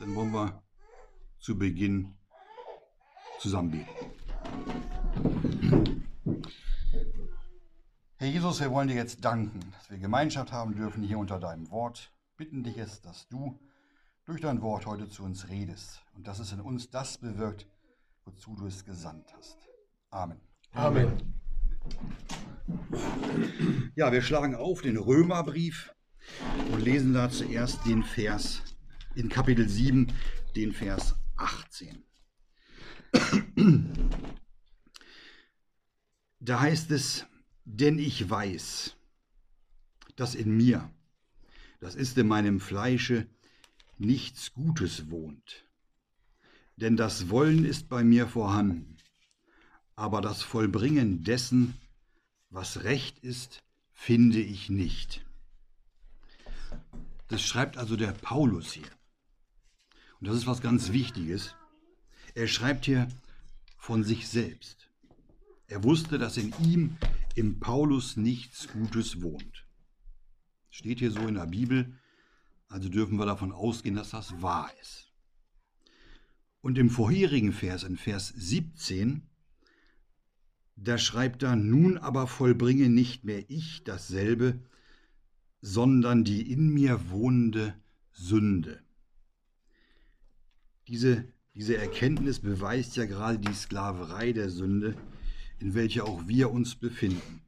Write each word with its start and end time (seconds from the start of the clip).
dann 0.00 0.14
wollen 0.14 0.32
wir 0.32 0.62
zu 1.38 1.58
Beginn 1.58 2.14
zusammen 3.38 3.70
beten. 3.70 3.88
Herr 8.16 8.28
Jesus, 8.28 8.60
wir 8.60 8.70
wollen 8.70 8.88
dir 8.88 8.94
jetzt 8.94 9.24
danken, 9.24 9.60
dass 9.72 9.90
wir 9.90 9.98
Gemeinschaft 9.98 10.52
haben 10.52 10.74
dürfen 10.74 11.02
hier 11.02 11.18
unter 11.18 11.38
deinem 11.38 11.70
Wort. 11.70 12.12
Bitten 12.36 12.62
dich 12.62 12.78
es, 12.78 13.02
dass 13.02 13.28
du 13.28 13.58
durch 14.24 14.40
dein 14.40 14.62
Wort 14.62 14.86
heute 14.86 15.08
zu 15.08 15.22
uns 15.22 15.48
redest 15.48 16.02
und 16.14 16.26
dass 16.26 16.38
es 16.38 16.52
in 16.52 16.60
uns 16.60 16.90
das 16.90 17.18
bewirkt, 17.18 17.66
wozu 18.24 18.54
du 18.54 18.66
es 18.66 18.84
gesandt 18.84 19.26
hast. 19.36 19.58
Amen. 20.10 20.40
Amen. 20.72 21.42
Ja, 23.96 24.12
wir 24.12 24.22
schlagen 24.22 24.54
auf 24.54 24.80
den 24.80 24.96
Römerbrief 24.96 25.94
und 26.72 26.80
lesen 26.80 27.12
da 27.12 27.28
zuerst 27.28 27.84
den 27.86 28.02
Vers 28.02 28.62
in 29.14 29.28
Kapitel 29.28 29.68
7, 29.68 30.12
den 30.56 30.72
Vers 30.72 31.16
18. 31.36 32.04
Da 36.40 36.60
heißt 36.60 36.90
es, 36.90 37.26
denn 37.64 37.98
ich 37.98 38.28
weiß, 38.28 38.96
dass 40.16 40.34
in 40.34 40.56
mir, 40.56 40.90
das 41.80 41.94
ist 41.94 42.16
in 42.18 42.28
meinem 42.28 42.60
Fleische, 42.60 43.26
nichts 43.98 44.52
Gutes 44.54 45.10
wohnt. 45.10 45.66
Denn 46.76 46.96
das 46.96 47.28
Wollen 47.28 47.64
ist 47.64 47.88
bei 47.88 48.02
mir 48.04 48.26
vorhanden, 48.26 48.96
aber 49.96 50.20
das 50.20 50.42
Vollbringen 50.42 51.24
dessen, 51.24 51.74
was 52.48 52.84
recht 52.84 53.18
ist, 53.18 53.62
finde 53.92 54.40
ich 54.40 54.70
nicht. 54.70 55.26
Das 57.28 57.42
schreibt 57.42 57.76
also 57.76 57.96
der 57.96 58.12
Paulus 58.12 58.72
hier. 58.72 58.90
Und 60.20 60.28
das 60.28 60.36
ist 60.36 60.46
was 60.46 60.60
ganz 60.60 60.92
Wichtiges. 60.92 61.54
Er 62.34 62.46
schreibt 62.46 62.84
hier 62.84 63.08
von 63.76 64.04
sich 64.04 64.28
selbst. 64.28 64.88
Er 65.66 65.82
wusste, 65.84 66.18
dass 66.18 66.36
in 66.36 66.52
ihm, 66.62 66.96
im 67.34 67.60
Paulus, 67.60 68.16
nichts 68.16 68.68
Gutes 68.68 69.22
wohnt. 69.22 69.66
Steht 70.68 70.98
hier 70.98 71.10
so 71.10 71.26
in 71.26 71.34
der 71.34 71.46
Bibel, 71.46 71.98
also 72.68 72.88
dürfen 72.88 73.18
wir 73.18 73.26
davon 73.26 73.52
ausgehen, 73.52 73.94
dass 73.94 74.10
das 74.10 74.42
wahr 74.42 74.70
ist. 74.80 75.10
Und 76.60 76.76
im 76.76 76.90
vorherigen 76.90 77.52
Vers, 77.52 77.84
in 77.84 77.96
Vers 77.96 78.28
17, 78.36 79.22
da 80.76 80.98
schreibt 80.98 81.42
er, 81.42 81.56
nun 81.56 81.98
aber 81.98 82.26
vollbringe 82.26 82.88
nicht 82.88 83.24
mehr 83.24 83.48
ich 83.48 83.84
dasselbe, 83.84 84.60
sondern 85.60 86.24
die 86.24 86.50
in 86.50 86.68
mir 86.72 87.10
wohnende 87.10 87.74
Sünde. 88.12 88.82
Diese, 90.90 91.24
diese 91.54 91.76
Erkenntnis 91.76 92.40
beweist 92.40 92.96
ja 92.96 93.04
gerade 93.04 93.38
die 93.38 93.54
Sklaverei 93.54 94.32
der 94.32 94.50
Sünde, 94.50 94.96
in 95.60 95.74
welcher 95.74 96.04
auch 96.04 96.26
wir 96.26 96.50
uns 96.50 96.74
befinden. 96.74 97.42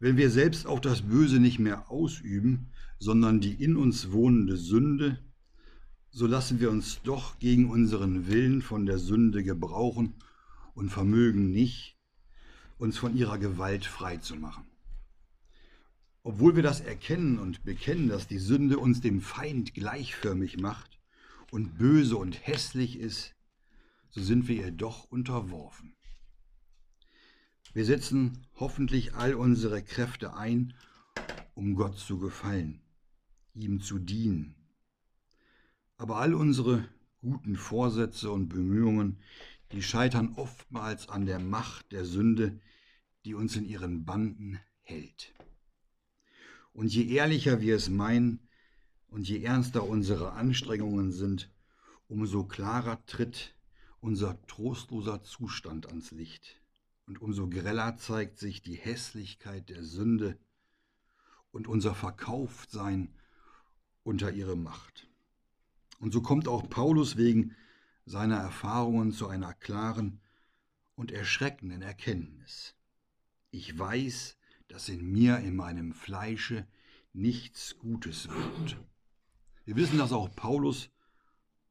Wenn 0.00 0.16
wir 0.16 0.28
selbst 0.30 0.66
auch 0.66 0.80
das 0.80 1.02
Böse 1.02 1.38
nicht 1.38 1.60
mehr 1.60 1.88
ausüben, 1.88 2.72
sondern 2.98 3.40
die 3.40 3.52
in 3.52 3.76
uns 3.76 4.10
wohnende 4.10 4.56
Sünde, 4.56 5.20
so 6.10 6.26
lassen 6.26 6.58
wir 6.58 6.68
uns 6.68 7.00
doch 7.04 7.38
gegen 7.38 7.70
unseren 7.70 8.26
Willen 8.26 8.60
von 8.60 8.84
der 8.84 8.98
Sünde 8.98 9.44
gebrauchen 9.44 10.14
und 10.74 10.90
vermögen 10.90 11.52
nicht, 11.52 11.96
uns 12.76 12.98
von 12.98 13.16
ihrer 13.16 13.38
Gewalt 13.38 13.84
frei 13.84 14.16
zu 14.16 14.34
machen. 14.34 14.64
Obwohl 16.24 16.56
wir 16.56 16.64
das 16.64 16.80
erkennen 16.80 17.38
und 17.38 17.62
bekennen, 17.62 18.08
dass 18.08 18.26
die 18.26 18.40
Sünde 18.40 18.80
uns 18.80 19.00
dem 19.00 19.20
Feind 19.20 19.74
gleichförmig 19.74 20.58
macht 20.58 20.99
und 21.50 21.78
böse 21.78 22.16
und 22.16 22.46
hässlich 22.46 22.98
ist, 22.98 23.34
so 24.10 24.20
sind 24.20 24.48
wir 24.48 24.56
ihr 24.56 24.72
doch 24.72 25.04
unterworfen. 25.04 25.94
Wir 27.72 27.84
setzen 27.84 28.46
hoffentlich 28.56 29.14
all 29.14 29.34
unsere 29.34 29.82
Kräfte 29.82 30.34
ein, 30.34 30.74
um 31.54 31.74
Gott 31.74 31.98
zu 31.98 32.18
gefallen, 32.18 32.82
ihm 33.54 33.80
zu 33.80 33.98
dienen. 33.98 34.56
Aber 35.96 36.16
all 36.16 36.34
unsere 36.34 36.88
guten 37.20 37.56
Vorsätze 37.56 38.30
und 38.30 38.48
Bemühungen, 38.48 39.20
die 39.72 39.82
scheitern 39.82 40.34
oftmals 40.34 41.08
an 41.08 41.26
der 41.26 41.38
Macht 41.38 41.92
der 41.92 42.04
Sünde, 42.04 42.60
die 43.24 43.34
uns 43.34 43.54
in 43.54 43.66
ihren 43.66 44.04
Banden 44.04 44.58
hält. 44.82 45.32
Und 46.72 46.92
je 46.92 47.04
ehrlicher 47.04 47.60
wir 47.60 47.76
es 47.76 47.88
meinen 47.88 48.40
und 49.10 49.28
je 49.28 49.42
ernster 49.42 49.86
unsere 49.86 50.32
Anstrengungen 50.32 51.12
sind, 51.12 51.50
umso 52.08 52.44
klarer 52.44 53.04
tritt 53.06 53.54
unser 54.00 54.40
trostloser 54.46 55.22
Zustand 55.22 55.88
ans 55.88 56.10
Licht 56.10 56.60
und 57.06 57.20
umso 57.20 57.48
greller 57.48 57.96
zeigt 57.96 58.38
sich 58.38 58.62
die 58.62 58.76
Hässlichkeit 58.76 59.68
der 59.68 59.82
Sünde 59.84 60.38
und 61.50 61.68
unser 61.68 61.94
Verkauftsein 61.94 63.14
unter 64.02 64.32
ihre 64.32 64.56
Macht. 64.56 65.08
Und 65.98 66.12
so 66.12 66.22
kommt 66.22 66.48
auch 66.48 66.68
Paulus 66.70 67.16
wegen 67.16 67.54
seiner 68.06 68.38
Erfahrungen 68.38 69.12
zu 69.12 69.28
einer 69.28 69.52
klaren 69.52 70.20
und 70.94 71.12
erschreckenden 71.12 71.82
Erkenntnis. 71.82 72.74
Ich 73.50 73.78
weiß, 73.78 74.38
dass 74.68 74.88
in 74.88 75.04
mir, 75.10 75.38
in 75.38 75.56
meinem 75.56 75.92
Fleische, 75.92 76.66
nichts 77.12 77.76
Gutes 77.78 78.28
wird. 78.28 78.78
Wir 79.70 79.76
wissen, 79.76 79.98
dass 79.98 80.10
auch 80.10 80.34
Paulus 80.34 80.90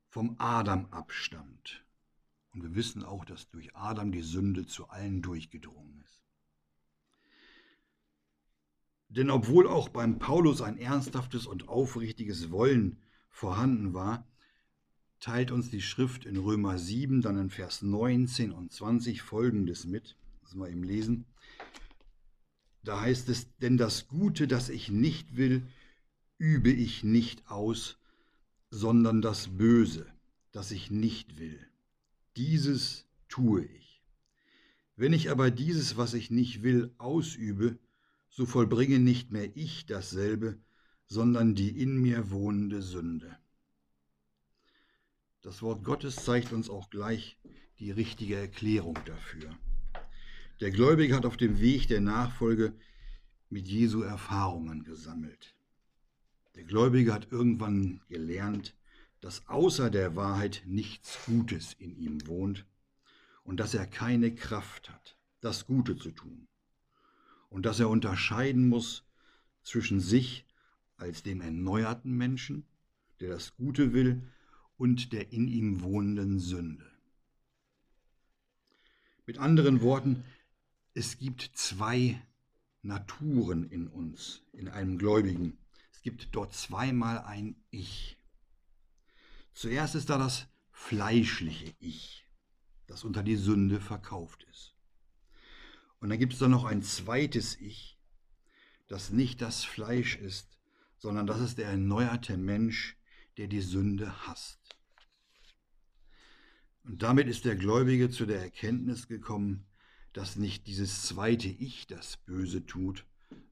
vom 0.07 0.37
Adam 0.37 0.85
abstammt. 0.85 1.83
Und 2.53 2.63
wir 2.63 2.73
wissen 2.73 3.03
auch, 3.03 3.25
dass 3.25 3.49
durch 3.49 3.75
Adam 3.75 4.13
die 4.13 4.21
Sünde 4.21 4.65
zu 4.65 4.87
allen 4.87 5.21
durchgedrungen 5.21 5.99
ist. 5.99 6.23
Denn 9.09 9.29
obwohl 9.29 9.67
auch 9.67 9.89
beim 9.89 10.17
Paulus 10.17 10.61
ein 10.61 10.77
ernsthaftes 10.77 11.45
und 11.45 11.67
aufrichtiges 11.67 12.51
Wollen 12.51 13.01
vorhanden 13.29 13.93
war, 13.93 14.25
teilt 15.19 15.51
uns 15.51 15.69
die 15.69 15.81
Schrift 15.81 16.23
in 16.23 16.37
Römer 16.37 16.77
7, 16.77 17.21
dann 17.21 17.37
in 17.37 17.49
Vers 17.49 17.81
19 17.81 18.53
und 18.53 18.71
20 18.71 19.21
folgendes 19.21 19.83
mit. 19.83 20.16
Das 20.43 20.55
wir 20.55 20.69
eben 20.69 20.83
lesen. 20.83 21.25
Da 22.81 23.01
heißt 23.01 23.27
es, 23.27 23.53
denn 23.57 23.75
das 23.75 24.07
Gute, 24.07 24.47
das 24.47 24.69
ich 24.69 24.89
nicht 24.89 25.35
will, 25.35 25.67
übe 26.39 26.72
ich 26.72 27.03
nicht 27.03 27.51
aus, 27.51 27.97
sondern 28.72 29.22
das 29.22 29.57
Böse, 29.57 30.07
das 30.51 30.72
ich 30.72 30.89
nicht 30.89 31.38
will. 31.38 31.59
Dieses 32.38 33.05
tue 33.27 33.66
ich. 33.66 34.01
Wenn 34.95 35.13
ich 35.13 35.29
aber 35.29 35.51
dieses, 35.51 35.97
was 35.97 36.13
ich 36.13 36.31
nicht 36.31 36.63
will, 36.63 36.94
ausübe, 36.97 37.78
so 38.29 38.45
vollbringe 38.45 38.99
nicht 38.99 39.31
mehr 39.31 39.55
ich 39.55 39.85
dasselbe, 39.85 40.57
sondern 41.05 41.55
die 41.55 41.81
in 41.81 42.01
mir 42.01 42.31
wohnende 42.31 42.81
Sünde. 42.81 43.38
Das 45.41 45.61
Wort 45.61 45.83
Gottes 45.83 46.16
zeigt 46.16 46.53
uns 46.53 46.69
auch 46.69 46.89
gleich 46.89 47.38
die 47.79 47.91
richtige 47.91 48.35
Erklärung 48.35 48.97
dafür. 49.05 49.57
Der 50.59 50.72
Gläubige 50.72 51.16
hat 51.16 51.25
auf 51.25 51.38
dem 51.38 51.59
Weg 51.59 51.88
der 51.88 52.01
Nachfolge 52.01 52.73
mit 53.49 53.67
Jesu 53.67 54.01
Erfahrungen 54.01 54.83
gesammelt. 54.83 55.55
Der 56.55 56.63
Gläubige 56.63 57.13
hat 57.13 57.31
irgendwann 57.31 58.01
gelernt, 58.09 58.75
dass 59.21 59.47
außer 59.47 59.89
der 59.89 60.15
Wahrheit 60.15 60.63
nichts 60.65 61.25
Gutes 61.25 61.73
in 61.73 61.95
ihm 61.95 62.27
wohnt 62.27 62.65
und 63.43 63.59
dass 63.59 63.73
er 63.73 63.85
keine 63.85 64.33
Kraft 64.33 64.89
hat, 64.89 65.17
das 65.41 65.65
Gute 65.65 65.97
zu 65.97 66.11
tun. 66.11 66.47
Und 67.49 67.65
dass 67.65 67.79
er 67.79 67.89
unterscheiden 67.89 68.69
muss 68.69 69.03
zwischen 69.63 69.99
sich 69.99 70.45
als 70.97 71.23
dem 71.23 71.41
erneuerten 71.41 72.15
Menschen, 72.15 72.66
der 73.19 73.29
das 73.29 73.55
Gute 73.55 73.93
will, 73.93 74.21
und 74.78 75.11
der 75.11 75.34
in 75.34 75.47
ihm 75.47 75.81
wohnenden 75.81 76.40
Sünde. 76.40 76.90
Mit 79.25 79.37
anderen 79.37 79.81
Worten, 79.81 80.23
es 80.93 81.17
gibt 81.17 81.52
zwei 81.53 82.22
Naturen 82.81 83.69
in 83.69 83.87
uns, 83.87 84.41
in 84.53 84.69
einem 84.69 84.97
Gläubigen. 84.97 85.57
Es 85.99 86.03
gibt 86.03 86.34
dort 86.34 86.53
zweimal 86.53 87.19
ein 87.23 87.57
Ich. 87.72 88.17
Zuerst 89.51 89.96
ist 89.96 90.09
da 90.09 90.17
das 90.17 90.47
fleischliche 90.72 91.75
Ich, 91.81 92.25
das 92.87 93.03
unter 93.03 93.22
die 93.22 93.35
Sünde 93.35 93.81
verkauft 93.81 94.47
ist. 94.49 94.78
Und 95.99 96.07
dann 96.07 96.17
gibt 96.17 96.31
es 96.31 96.40
da 96.40 96.47
noch 96.47 96.63
ein 96.63 96.84
zweites 96.84 97.59
Ich, 97.59 97.99
das 98.87 99.09
nicht 99.09 99.41
das 99.41 99.66
Fleisch 99.66 100.16
ist, 100.16 100.57
sondern 100.97 101.28
das 101.28 101.41
ist 101.41 101.57
der 101.57 101.67
erneuerte 101.67 102.37
Mensch, 102.37 102.95
der 103.35 103.47
die 103.47 103.59
Sünde 103.59 104.25
hasst. 104.25 104.78
Und 106.84 107.03
damit 107.03 107.28
ist 107.28 107.43
der 107.43 107.57
Gläubige 107.57 108.09
zu 108.09 108.25
der 108.25 108.40
Erkenntnis 108.40 109.09
gekommen, 109.09 109.67
dass 110.13 110.37
nicht 110.37 110.66
dieses 110.66 111.02
zweite 111.02 111.49
Ich 111.49 111.87
das 111.87 112.16
Böse 112.16 112.66
tut, 112.66 113.05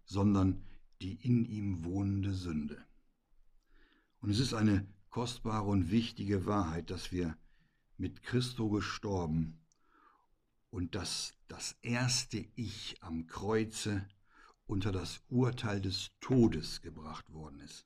sondern 0.06 0.64
die 1.02 1.16
in 1.16 1.46
ihm 1.46 1.84
wohnende 1.84 2.34
Sünde. 2.34 2.84
Und 4.22 4.30
es 4.30 4.40
ist 4.40 4.54
eine 4.54 4.88
kostbare 5.10 5.68
und 5.68 5.92
wichtige 5.92 6.46
Wahrheit, 6.46 6.90
dass 6.90 7.12
wir 7.12 7.38
mit 7.98 8.24
Christo 8.24 8.70
gestorben 8.70 9.60
und 10.70 10.96
dass 10.96 11.34
das 11.48 11.76
erste 11.82 12.46
Ich 12.56 12.98
am 13.02 13.28
Kreuze 13.28 14.08
unter 14.66 14.92
das 14.92 15.22
Urteil 15.30 15.82
des 15.82 16.12
Todes 16.20 16.82
gebracht 16.82 17.32
worden 17.32 17.62
ist. 17.62 17.86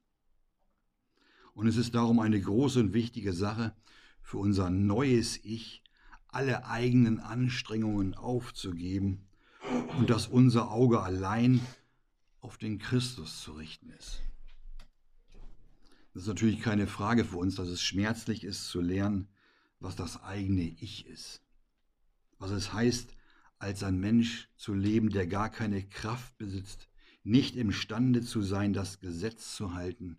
Und 1.54 1.68
es 1.68 1.78
ist 1.78 1.96
darum 1.96 2.20
eine 2.20 2.42
große 2.42 2.80
und 2.80 2.94
wichtige 2.94 3.34
Sache 3.34 3.76
für 4.22 4.38
unser 4.38 4.70
neues 4.70 5.38
Ich, 5.44 5.84
alle 6.28 6.66
eigenen 6.66 7.20
Anstrengungen 7.20 8.14
aufzugeben 8.14 9.28
und 9.98 10.10
dass 10.10 10.28
unser 10.28 10.72
Auge 10.72 11.02
allein 11.02 11.60
auf 12.42 12.58
den 12.58 12.80
Christus 12.80 13.42
zu 13.42 13.54
richten 13.54 13.92
ist. 13.92 14.22
Das 16.14 16.24
ist 16.24 16.28
natürlich 16.28 16.60
keine 16.60 16.88
Frage 16.88 17.24
für 17.24 17.38
uns, 17.38 17.56
dass 17.56 17.70
es 17.70 17.82
schmerzlich 17.82 18.44
ist 18.44 18.68
zu 18.68 18.82
lernen, 18.82 19.30
was 19.80 19.96
das 19.96 20.22
eigene 20.22 20.64
Ich 20.64 21.08
ist. 21.08 21.42
Was 22.38 22.52
es 22.52 22.74
heißt, 22.74 23.16
als 23.60 23.84
ein 23.84 24.00
Mensch 24.00 24.50
zu 24.58 24.74
leben, 24.74 25.10
der 25.10 25.28
gar 25.28 25.50
keine 25.50 25.88
Kraft 25.88 26.38
besitzt, 26.38 26.90
nicht 27.24 27.56
imstande 27.56 28.22
zu 28.22 28.42
sein, 28.42 28.74
das 28.74 29.00
Gesetz 29.00 29.56
zu 29.56 29.74
halten 29.74 30.18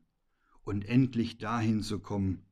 und 0.63 0.85
endlich 0.85 1.39
dahin 1.39 1.83
zu 1.83 1.99
kommen, 1.99 2.47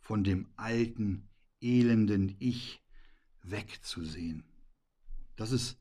von 0.00 0.24
dem 0.24 0.48
alten, 0.56 1.28
elenden 1.60 2.36
Ich 2.38 2.82
wegzusehen. 3.42 4.44
Das 5.36 5.52
ist 5.52 5.78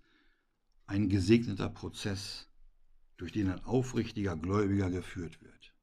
ein 0.87 1.09
gesegneter 1.09 1.69
Prozess, 1.69 2.48
durch 3.19 3.33
den 3.33 3.49
ein 3.49 3.63
aufrichtiger 3.65 4.37
Gläubiger 4.37 4.89
geführt 4.89 5.41
wird. 5.41 5.73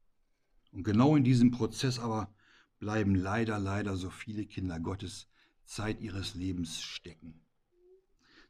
Und 0.71 0.83
genau 0.83 1.15
in 1.15 1.23
diesem 1.23 1.51
Prozess 1.51 1.99
aber 1.99 2.33
bleiben 2.79 3.13
leider, 3.13 3.59
leider 3.59 3.95
so 3.95 4.09
viele 4.09 4.45
Kinder 4.45 4.79
Gottes 4.79 5.29
Zeit 5.63 6.01
ihres 6.01 6.33
Lebens 6.33 6.81
stecken. 6.81 7.39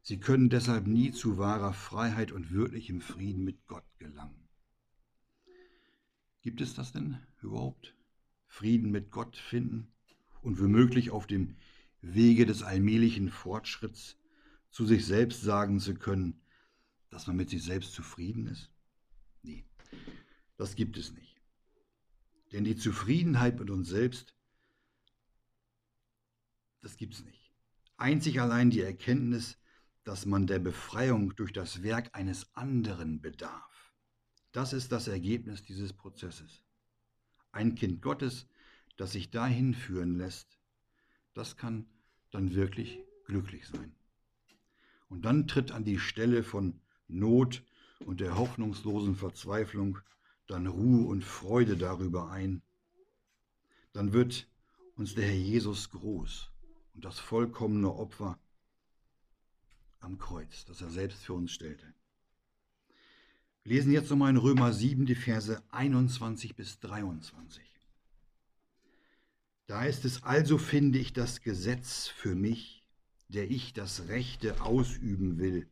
Sie 0.01 0.21
können 0.21 0.49
deshalb 0.49 0.87
nie 0.87 1.11
zu 1.11 1.37
wahrer 1.37 1.73
Freiheit 1.73 2.31
und 2.31 2.51
wirklichem 2.51 3.01
Frieden 3.01 3.43
mit 3.43 3.67
Gott 3.67 3.83
gelangen. 3.99 4.47
Gibt 6.41 6.61
es 6.61 6.73
das 6.73 6.93
denn 6.93 7.17
überhaupt? 7.41 7.93
Frieden 8.47 8.89
mit 8.89 9.11
Gott 9.11 9.35
finden 9.35 9.91
und 10.41 10.61
womöglich 10.61 11.11
auf 11.11 11.27
dem 11.27 11.57
Wege 11.99 12.45
des 12.45 12.63
allmählichen 12.63 13.31
Fortschritts 13.31 14.17
zu 14.69 14.85
sich 14.85 15.05
selbst 15.05 15.41
sagen 15.41 15.81
zu 15.81 15.93
können, 15.95 16.39
dass 17.09 17.27
man 17.27 17.35
mit 17.35 17.49
sich 17.49 17.63
selbst 17.63 17.91
zufrieden 17.91 18.47
ist? 18.47 18.71
Nee, 19.47 19.65
das 20.57 20.75
gibt 20.75 20.97
es 20.97 21.13
nicht. 21.13 21.41
Denn 22.51 22.65
die 22.65 22.75
Zufriedenheit 22.75 23.57
mit 23.57 23.69
uns 23.69 23.87
selbst, 23.87 24.35
das 26.81 26.97
gibt 26.97 27.13
es 27.13 27.23
nicht. 27.23 27.51
Einzig 27.95 28.41
allein 28.41 28.69
die 28.69 28.81
Erkenntnis, 28.81 29.57
dass 30.03 30.25
man 30.25 30.47
der 30.47 30.59
Befreiung 30.59 31.35
durch 31.35 31.53
das 31.53 31.81
Werk 31.81 32.09
eines 32.13 32.53
anderen 32.55 33.21
bedarf. 33.21 33.93
Das 34.51 34.73
ist 34.73 34.91
das 34.91 35.07
Ergebnis 35.07 35.63
dieses 35.63 35.93
Prozesses. 35.93 36.63
Ein 37.51 37.75
Kind 37.75 38.01
Gottes, 38.01 38.47
das 38.97 39.13
sich 39.13 39.31
dahin 39.31 39.73
führen 39.73 40.17
lässt, 40.17 40.59
das 41.33 41.55
kann 41.55 41.87
dann 42.31 42.53
wirklich 42.53 42.99
glücklich 43.25 43.65
sein. 43.67 43.95
Und 45.07 45.23
dann 45.23 45.47
tritt 45.47 45.71
an 45.71 45.85
die 45.85 45.99
Stelle 45.99 46.43
von 46.43 46.81
Not 47.07 47.63
und 48.05 48.19
der 48.19 48.37
hoffnungslosen 48.37 49.15
Verzweiflung 49.15 49.99
dann 50.47 50.67
Ruhe 50.67 51.05
und 51.07 51.23
Freude 51.23 51.77
darüber 51.77 52.29
ein. 52.31 52.61
Dann 53.93 54.13
wird 54.13 54.47
uns 54.95 55.15
der 55.15 55.25
Herr 55.25 55.35
Jesus 55.35 55.89
groß 55.89 56.51
und 56.93 57.05
das 57.05 57.19
vollkommene 57.19 57.93
Opfer 57.93 58.39
am 59.99 60.17
Kreuz, 60.17 60.65
das 60.65 60.81
er 60.81 60.89
selbst 60.89 61.23
für 61.23 61.33
uns 61.33 61.51
stellte. 61.51 61.93
Wir 63.63 63.75
lesen 63.75 63.91
jetzt 63.91 64.09
nochmal 64.09 64.29
in 64.29 64.37
Römer 64.37 64.71
7 64.71 65.05
die 65.05 65.15
Verse 65.15 65.61
21 65.71 66.55
bis 66.55 66.79
23. 66.79 67.63
Da 69.65 69.83
ist 69.83 70.05
es 70.05 70.23
also, 70.23 70.57
finde 70.57 70.97
ich, 70.97 71.11
das 71.11 71.41
Gesetz 71.41 72.07
für 72.07 72.35
mich, 72.35 72.85
der 73.27 73.51
ich 73.51 73.73
das 73.73 74.07
Rechte 74.07 74.61
ausüben 74.61 75.37
will, 75.37 75.67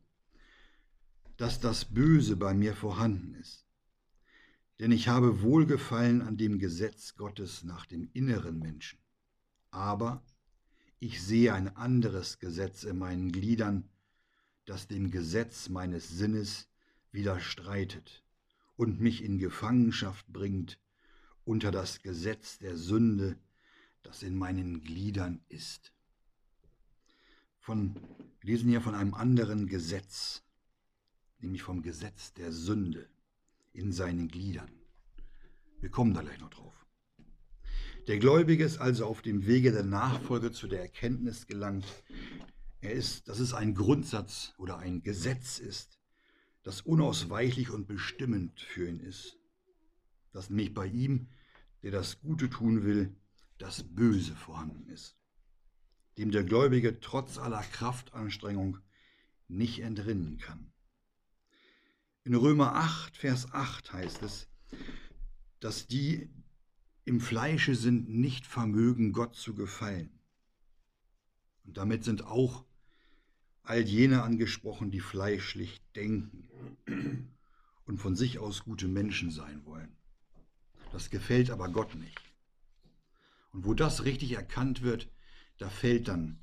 dass 1.37 1.59
das 1.59 1.85
Böse 1.85 2.37
bei 2.37 2.53
mir 2.53 2.75
vorhanden 2.75 3.35
ist. 3.35 3.65
Denn 4.79 4.91
ich 4.91 5.07
habe 5.07 5.41
Wohlgefallen 5.41 6.21
an 6.21 6.37
dem 6.37 6.59
Gesetz 6.59 7.15
Gottes 7.15 7.63
nach 7.63 7.85
dem 7.85 8.09
inneren 8.13 8.59
Menschen. 8.59 8.99
Aber 9.71 10.23
ich 10.99 11.21
sehe 11.21 11.53
ein 11.53 11.75
anderes 11.75 12.39
Gesetz 12.39 12.83
in 12.83 12.97
meinen 12.97 13.31
Gliedern, 13.31 13.89
das 14.65 14.87
dem 14.87 15.11
Gesetz 15.11 15.69
meines 15.69 16.09
Sinnes 16.09 16.67
widerstreitet 17.11 18.23
und 18.75 18.99
mich 18.99 19.23
in 19.23 19.37
Gefangenschaft 19.37 20.27
bringt 20.27 20.79
unter 21.43 21.71
das 21.71 22.01
Gesetz 22.01 22.57
der 22.57 22.75
Sünde, 22.75 23.37
das 24.03 24.23
in 24.23 24.35
meinen 24.35 24.81
Gliedern 24.81 25.41
ist. 25.47 25.93
Von, 27.59 27.95
wir 28.39 28.55
lesen 28.55 28.69
hier 28.69 28.81
von 28.81 28.95
einem 28.95 29.13
anderen 29.13 29.67
Gesetz, 29.67 30.44
nämlich 31.45 31.63
vom 31.63 31.83
Gesetz 31.83 32.33
der 32.33 32.51
Sünde 32.51 33.07
in 33.71 33.91
seinen 33.91 34.27
Gliedern. 34.27 34.71
Wir 35.79 35.91
kommen 35.91 36.13
da 36.13 36.21
gleich 36.21 36.39
noch 36.39 36.49
drauf. 36.49 36.73
Der 38.07 38.17
Gläubige 38.17 38.63
ist 38.63 38.79
also 38.79 39.05
auf 39.05 39.21
dem 39.21 39.45
Wege 39.45 39.71
der 39.71 39.83
Nachfolge 39.83 40.51
zu 40.51 40.67
der 40.67 40.81
Erkenntnis 40.81 41.47
gelangt, 41.47 41.85
er 42.81 42.91
ist, 42.91 43.27
dass 43.27 43.39
es 43.39 43.53
ein 43.53 43.73
Grundsatz 43.73 44.53
oder 44.57 44.77
ein 44.77 45.01
Gesetz 45.01 45.59
ist, 45.59 45.99
das 46.63 46.81
unausweichlich 46.81 47.69
und 47.69 47.87
bestimmend 47.87 48.59
für 48.59 48.87
ihn 48.87 48.99
ist. 48.99 49.37
Dass 50.31 50.49
nämlich 50.49 50.73
bei 50.73 50.87
ihm, 50.87 51.29
der 51.83 51.91
das 51.91 52.19
Gute 52.19 52.49
tun 52.49 52.83
will, 52.83 53.15
das 53.57 53.83
Böse 53.83 54.35
vorhanden 54.35 54.87
ist, 54.89 55.15
dem 56.17 56.31
der 56.31 56.43
Gläubige 56.43 56.99
trotz 56.99 57.37
aller 57.37 57.61
Kraftanstrengung 57.61 58.79
nicht 59.47 59.79
entrinnen 59.79 60.37
kann. 60.37 60.71
In 62.25 62.33
Römer 62.33 62.73
8, 62.73 63.15
Vers 63.17 63.53
8 63.53 63.93
heißt 63.93 64.23
es, 64.23 64.47
dass 65.59 65.85
die 65.85 66.27
im 67.03 67.21
Fleische 67.21 67.75
sind, 67.75 68.09
nicht 68.09 68.47
vermögen, 68.47 69.13
Gott 69.13 69.35
zu 69.35 69.53
gefallen. 69.53 70.09
Und 71.65 71.77
damit 71.77 72.03
sind 72.03 72.25
auch 72.25 72.65
all 73.61 73.81
jene 73.81 74.23
angesprochen, 74.23 74.89
die 74.89 75.01
fleischlich 75.01 75.83
denken 75.95 76.49
und 77.85 77.99
von 77.99 78.15
sich 78.15 78.39
aus 78.39 78.63
gute 78.63 78.87
Menschen 78.87 79.29
sein 79.29 79.63
wollen. 79.63 79.95
Das 80.91 81.11
gefällt 81.11 81.51
aber 81.51 81.69
Gott 81.69 81.93
nicht. 81.93 82.33
Und 83.51 83.65
wo 83.65 83.75
das 83.75 84.03
richtig 84.03 84.31
erkannt 84.31 84.81
wird, 84.81 85.11
da 85.59 85.69
fällt 85.69 86.07
dann 86.07 86.39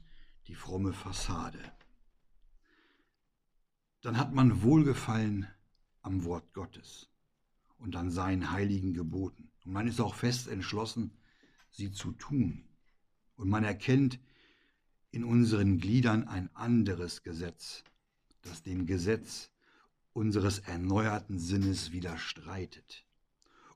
die 0.47 0.55
fromme 0.55 0.93
Fassade. 0.93 1.59
Dann 4.01 4.17
hat 4.17 4.33
man 4.33 4.63
Wohlgefallen 4.63 5.49
am 6.03 6.25
Wort 6.25 6.53
Gottes 6.53 7.09
und 7.79 7.97
an 7.97 8.11
seinen 8.11 8.51
heiligen 8.51 8.95
Geboten. 8.95 9.51
Und 9.65 9.73
man 9.73 9.87
ist 9.87 10.01
auch 10.01 10.15
fest 10.15 10.49
entschlossen, 10.49 11.13
sie 11.71 11.93
zu 11.93 12.13
tun. 12.13 12.65
Und 13.37 13.49
man 13.49 13.65
erkennt, 13.65 14.19
in 15.11 15.25
unseren 15.25 15.79
Gliedern 15.79 16.27
ein 16.27 16.55
anderes 16.55 17.23
Gesetz, 17.23 17.85
das 18.43 18.63
dem 18.63 18.87
Gesetz 18.87 19.51
unseres 20.13 20.61
erneuerten 20.61 21.39
Sinnes 21.39 21.93
widerstreitet 21.93 23.05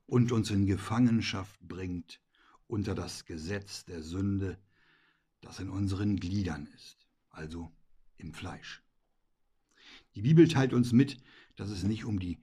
und 0.06 0.32
uns 0.32 0.50
in 0.50 0.66
Gefangenschaft 0.66 1.58
bringt 1.60 2.20
unter 2.66 2.94
das 2.94 3.24
Gesetz 3.24 3.84
der 3.84 4.02
Sünde, 4.02 4.58
das 5.40 5.60
in 5.60 5.68
unseren 5.68 6.16
Gliedern 6.16 6.66
ist, 6.74 7.06
also 7.30 7.70
im 8.16 8.32
Fleisch. 8.32 8.82
Die 10.14 10.22
Bibel 10.22 10.48
teilt 10.48 10.72
uns 10.72 10.92
mit, 10.92 11.18
dass 11.56 11.70
es 11.70 11.82
nicht 11.82 12.04
um 12.04 12.18
die, 12.20 12.38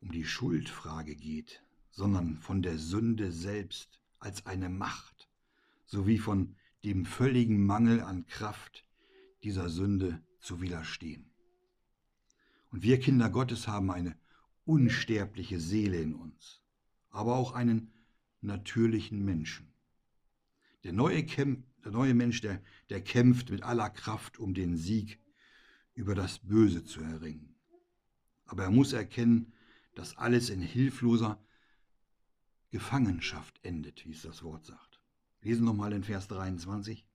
um 0.00 0.10
die 0.12 0.24
Schuldfrage 0.24 1.16
geht, 1.16 1.62
sondern 1.90 2.38
von 2.38 2.62
der 2.62 2.78
Sünde 2.78 3.32
selbst 3.32 4.00
als 4.18 4.44
eine 4.46 4.68
Macht, 4.68 5.28
sowie 5.86 6.18
von 6.18 6.56
dem 6.84 7.06
völligen 7.06 7.64
Mangel 7.64 8.00
an 8.00 8.26
Kraft 8.26 8.84
dieser 9.42 9.68
Sünde 9.68 10.22
zu 10.40 10.60
widerstehen. 10.60 11.30
Und 12.70 12.82
wir 12.82 13.00
Kinder 13.00 13.30
Gottes 13.30 13.68
haben 13.68 13.90
eine 13.90 14.16
unsterbliche 14.64 15.60
Seele 15.60 15.98
in 15.98 16.14
uns, 16.14 16.62
aber 17.10 17.36
auch 17.36 17.52
einen 17.52 17.92
natürlichen 18.40 19.24
Menschen. 19.24 19.72
Der 20.84 20.92
neue, 20.92 21.24
der 21.24 21.92
neue 21.92 22.14
Mensch, 22.14 22.40
der, 22.40 22.62
der 22.90 23.02
kämpft 23.02 23.50
mit 23.50 23.62
aller 23.62 23.90
Kraft, 23.90 24.38
um 24.38 24.54
den 24.54 24.76
Sieg 24.76 25.18
über 25.94 26.14
das 26.14 26.40
Böse 26.40 26.84
zu 26.84 27.00
erringen. 27.00 27.55
Aber 28.46 28.64
er 28.64 28.70
muss 28.70 28.92
erkennen, 28.92 29.52
dass 29.94 30.16
alles 30.16 30.50
in 30.50 30.60
hilfloser 30.60 31.42
Gefangenschaft 32.70 33.58
endet, 33.62 34.04
wie 34.06 34.12
es 34.12 34.22
das 34.22 34.42
Wort 34.42 34.64
sagt. 34.64 35.00
Lesen 35.42 35.64
nochmal 35.64 35.90
den 35.90 36.04
Vers 36.04 36.28
23. 36.28 37.06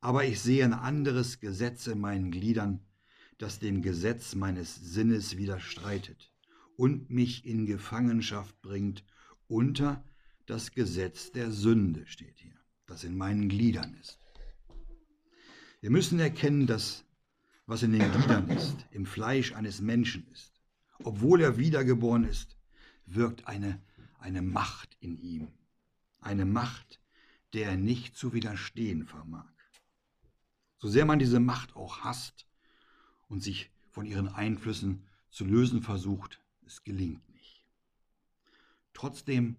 Aber 0.00 0.24
ich 0.24 0.40
sehe 0.40 0.64
ein 0.64 0.72
anderes 0.72 1.40
Gesetz 1.40 1.86
in 1.86 2.00
meinen 2.00 2.30
Gliedern, 2.30 2.80
das 3.38 3.58
dem 3.58 3.82
Gesetz 3.82 4.34
meines 4.34 4.74
Sinnes 4.76 5.36
widerstreitet 5.36 6.32
und 6.76 7.10
mich 7.10 7.44
in 7.44 7.66
Gefangenschaft 7.66 8.60
bringt 8.62 9.04
unter 9.48 10.04
das 10.46 10.72
Gesetz 10.72 11.32
der 11.32 11.50
Sünde, 11.50 12.06
steht 12.06 12.38
hier, 12.38 12.58
das 12.86 13.04
in 13.04 13.16
meinen 13.16 13.48
Gliedern 13.48 13.94
ist. 14.00 14.18
Wir 15.80 15.90
müssen 15.90 16.18
erkennen, 16.18 16.66
dass 16.66 17.04
was 17.70 17.84
in 17.84 17.92
den 17.92 18.10
Gliedern 18.10 18.48
ist, 18.48 18.84
im 18.90 19.06
Fleisch 19.06 19.52
eines 19.52 19.80
Menschen 19.80 20.26
ist, 20.32 20.60
obwohl 21.04 21.40
er 21.40 21.56
wiedergeboren 21.56 22.24
ist, 22.24 22.56
wirkt 23.06 23.46
eine, 23.46 23.80
eine 24.18 24.42
Macht 24.42 24.96
in 24.98 25.16
ihm, 25.22 25.52
eine 26.20 26.46
Macht, 26.46 27.00
der 27.52 27.70
er 27.70 27.76
nicht 27.76 28.16
zu 28.16 28.32
widerstehen 28.32 29.06
vermag. 29.06 29.52
So 30.78 30.88
sehr 30.88 31.04
man 31.04 31.20
diese 31.20 31.38
Macht 31.38 31.76
auch 31.76 32.00
hasst 32.00 32.44
und 33.28 33.40
sich 33.40 33.70
von 33.88 34.04
ihren 34.04 34.26
Einflüssen 34.26 35.04
zu 35.30 35.44
lösen 35.44 35.80
versucht, 35.80 36.40
es 36.66 36.82
gelingt 36.82 37.28
nicht. 37.28 37.64
Trotzdem 38.94 39.54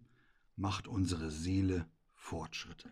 macht 0.58 0.86
unsere 0.86 1.32
Seele 1.32 1.88
Fortschritte. 2.14 2.92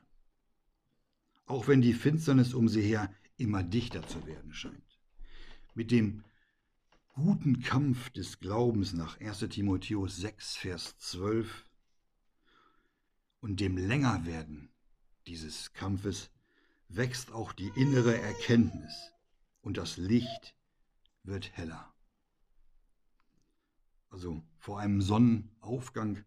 Auch 1.46 1.68
wenn 1.68 1.82
die 1.82 1.94
Finsternis 1.94 2.54
um 2.54 2.70
sie 2.70 2.84
her 2.84 3.14
immer 3.36 3.64
dichter 3.64 4.08
zu 4.08 4.26
werden 4.26 4.54
scheint. 4.54 4.89
Mit 5.76 5.92
dem 5.92 6.24
guten 7.14 7.62
Kampf 7.62 8.10
des 8.10 8.40
Glaubens 8.40 8.94
nach 8.94 9.20
1 9.20 9.40
Timotheus 9.50 10.18
6, 10.18 10.56
Vers 10.58 10.98
12 10.98 11.66
und 13.40 13.60
dem 13.60 13.78
Längerwerden 13.78 14.72
dieses 15.28 15.74
Kampfes 15.74 16.32
wächst 16.88 17.32
auch 17.32 17.54
die 17.54 17.72
innere 17.76 18.20
Erkenntnis 18.20 19.14
und 19.62 19.78
das 19.78 19.98
Licht 19.98 20.56
wird 21.24 21.56
heller. 21.56 21.94
Also 24.10 24.42
vor 24.58 24.80
einem 24.80 25.02
Sonnenaufgang, 25.02 26.26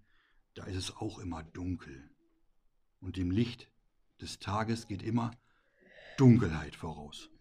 da 0.54 0.64
ist 0.64 0.76
es 0.76 0.96
auch 0.96 1.18
immer 1.18 1.42
dunkel. 1.42 2.10
Und 3.00 3.16
dem 3.16 3.32
Licht 3.32 3.68
des 4.20 4.38
Tages 4.38 4.86
geht 4.86 5.02
immer 5.02 5.32
Dunkelheit 6.16 6.76
voraus. 6.76 7.31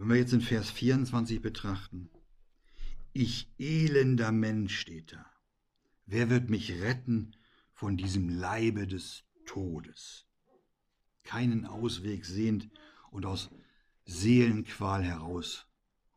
Wenn 0.00 0.08
wir 0.08 0.16
jetzt 0.16 0.32
in 0.32 0.40
Vers 0.40 0.70
24 0.70 1.42
betrachten, 1.42 2.08
ich 3.12 3.52
elender 3.58 4.32
Mensch 4.32 4.78
steht 4.78 5.12
da. 5.12 5.26
Wer 6.06 6.30
wird 6.30 6.48
mich 6.48 6.72
retten 6.80 7.36
von 7.74 7.98
diesem 7.98 8.30
Leibe 8.30 8.86
des 8.86 9.24
Todes? 9.44 10.24
Keinen 11.22 11.66
Ausweg 11.66 12.24
sehend 12.24 12.70
und 13.10 13.26
aus 13.26 13.50
Seelenqual 14.06 15.04
heraus 15.04 15.66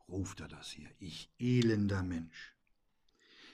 ruft 0.08 0.40
er 0.40 0.48
das 0.48 0.70
hier. 0.70 0.88
Ich 0.98 1.30
elender 1.38 2.02
Mensch. 2.02 2.56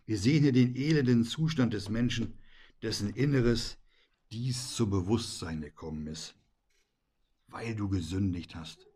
Wir 0.06 0.16
sehen 0.16 0.44
hier 0.44 0.52
den 0.52 0.76
elenden 0.76 1.24
Zustand 1.24 1.74
des 1.74 1.88
Menschen, 1.88 2.38
dessen 2.82 3.12
Inneres 3.14 3.78
dies 4.30 4.76
zu 4.76 4.88
Bewusstsein 4.88 5.60
gekommen 5.60 6.06
ist. 6.06 6.36
Weil 7.48 7.74
du 7.74 7.88
gesündigt 7.88 8.54
hast, 8.54 8.86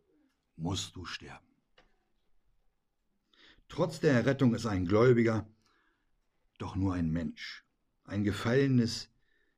musst 0.57 0.97
du 0.97 1.05
sterben. 1.05 1.47
Trotz 3.69 4.01
der 4.01 4.13
Errettung 4.13 4.55
ist 4.55 4.67
ein 4.67 4.87
Gläubiger 4.87 5.47
doch 6.59 6.77
nur 6.77 6.95
ein 6.95 7.11
Mensch, 7.11 7.65
ein 8.05 8.25
gefallenes 8.25 9.11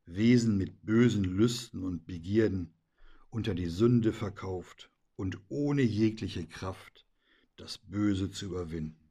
Wesen 0.06 0.56
mit 0.56 0.84
bösen 0.84 1.24
Lüsten 1.24 1.82
und 1.82 2.06
Begierden, 2.06 2.72
unter 3.30 3.54
die 3.54 3.68
Sünde 3.68 4.12
verkauft 4.12 4.90
und 5.16 5.38
ohne 5.48 5.82
jegliche 5.82 6.46
Kraft, 6.46 7.04
das 7.56 7.78
Böse 7.78 8.30
zu 8.30 8.46
überwinden. 8.46 9.10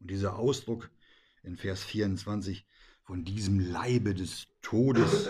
Und 0.00 0.10
dieser 0.10 0.36
Ausdruck 0.38 0.90
in 1.42 1.56
Vers 1.56 1.84
24 1.84 2.64
von 3.02 3.24
diesem 3.24 3.60
Leibe 3.60 4.14
des 4.14 4.48
Todes, 4.62 5.28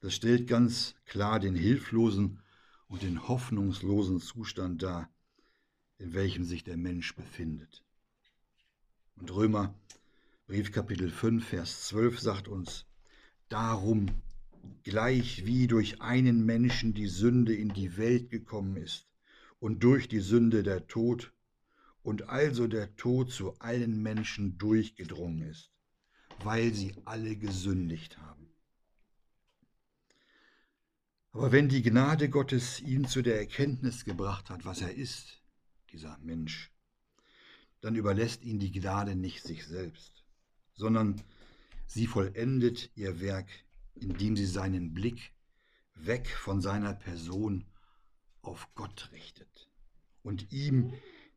das 0.00 0.14
stellt 0.14 0.48
ganz 0.48 0.96
klar 1.06 1.40
den 1.40 1.54
hilflosen 1.54 2.40
und 2.94 3.02
den 3.02 3.26
hoffnungslosen 3.26 4.20
Zustand 4.20 4.84
dar, 4.84 5.10
in 5.98 6.14
welchem 6.14 6.44
sich 6.44 6.62
der 6.62 6.76
Mensch 6.76 7.16
befindet. 7.16 7.82
Und 9.16 9.34
Römer 9.34 9.74
Brief 10.46 10.70
Kapitel 10.70 11.10
5, 11.10 11.44
Vers 11.44 11.88
12 11.88 12.20
sagt 12.20 12.46
uns, 12.46 12.86
darum, 13.48 14.06
gleich 14.84 15.44
wie 15.44 15.66
durch 15.66 16.02
einen 16.02 16.46
Menschen 16.46 16.94
die 16.94 17.08
Sünde 17.08 17.52
in 17.52 17.70
die 17.70 17.96
Welt 17.96 18.30
gekommen 18.30 18.76
ist 18.76 19.08
und 19.58 19.82
durch 19.82 20.06
die 20.06 20.20
Sünde 20.20 20.62
der 20.62 20.86
Tod 20.86 21.32
und 22.04 22.28
also 22.28 22.68
der 22.68 22.94
Tod 22.94 23.32
zu 23.32 23.58
allen 23.58 24.04
Menschen 24.04 24.56
durchgedrungen 24.56 25.42
ist, 25.42 25.72
weil 26.44 26.72
sie 26.72 26.94
alle 27.04 27.34
gesündigt 27.34 28.18
haben. 28.18 28.43
Aber 31.34 31.50
wenn 31.50 31.68
die 31.68 31.82
Gnade 31.82 32.30
Gottes 32.30 32.80
ihn 32.80 33.08
zu 33.08 33.20
der 33.20 33.40
Erkenntnis 33.40 34.04
gebracht 34.04 34.50
hat, 34.50 34.64
was 34.64 34.80
er 34.80 34.94
ist, 34.94 35.42
dieser 35.90 36.16
Mensch, 36.18 36.70
dann 37.80 37.96
überlässt 37.96 38.44
ihn 38.44 38.60
die 38.60 38.70
Gnade 38.70 39.16
nicht 39.16 39.42
sich 39.42 39.66
selbst, 39.66 40.24
sondern 40.74 41.20
sie 41.88 42.06
vollendet 42.06 42.92
ihr 42.94 43.20
Werk, 43.20 43.48
indem 43.96 44.36
sie 44.36 44.46
seinen 44.46 44.94
Blick 44.94 45.32
weg 45.96 46.28
von 46.28 46.60
seiner 46.60 46.94
Person 46.94 47.66
auf 48.40 48.72
Gott 48.76 49.10
richtet 49.10 49.68
und 50.22 50.52
ihm 50.52 50.92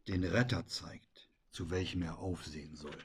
den 0.07 0.23
Retter 0.23 0.67
zeigt, 0.67 1.31
zu 1.49 1.71
welchem 1.71 2.03
er 2.03 2.19
aufsehen 2.19 2.75
soll. 2.75 3.03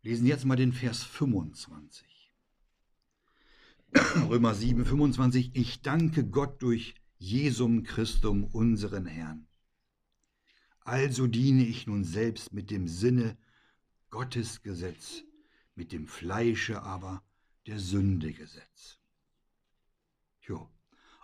Lesen 0.00 0.26
jetzt 0.26 0.46
mal 0.46 0.56
den 0.56 0.72
Vers 0.72 1.02
25. 1.02 2.13
Römer 3.94 4.54
7, 4.54 4.84
25, 4.84 5.52
ich 5.54 5.80
danke 5.80 6.24
Gott 6.26 6.60
durch 6.62 6.96
Jesum 7.18 7.84
Christum, 7.84 8.44
unseren 8.44 9.06
Herrn. 9.06 9.46
Also 10.80 11.28
diene 11.28 11.64
ich 11.64 11.86
nun 11.86 12.02
selbst 12.02 12.52
mit 12.52 12.70
dem 12.70 12.88
Sinne 12.88 13.38
Gottes 14.10 14.62
Gesetz, 14.62 15.22
mit 15.76 15.92
dem 15.92 16.08
Fleische 16.08 16.82
aber 16.82 17.22
der 17.66 17.78
Sünde 17.78 18.32
Gesetz. 18.32 18.98
Jo, 20.40 20.68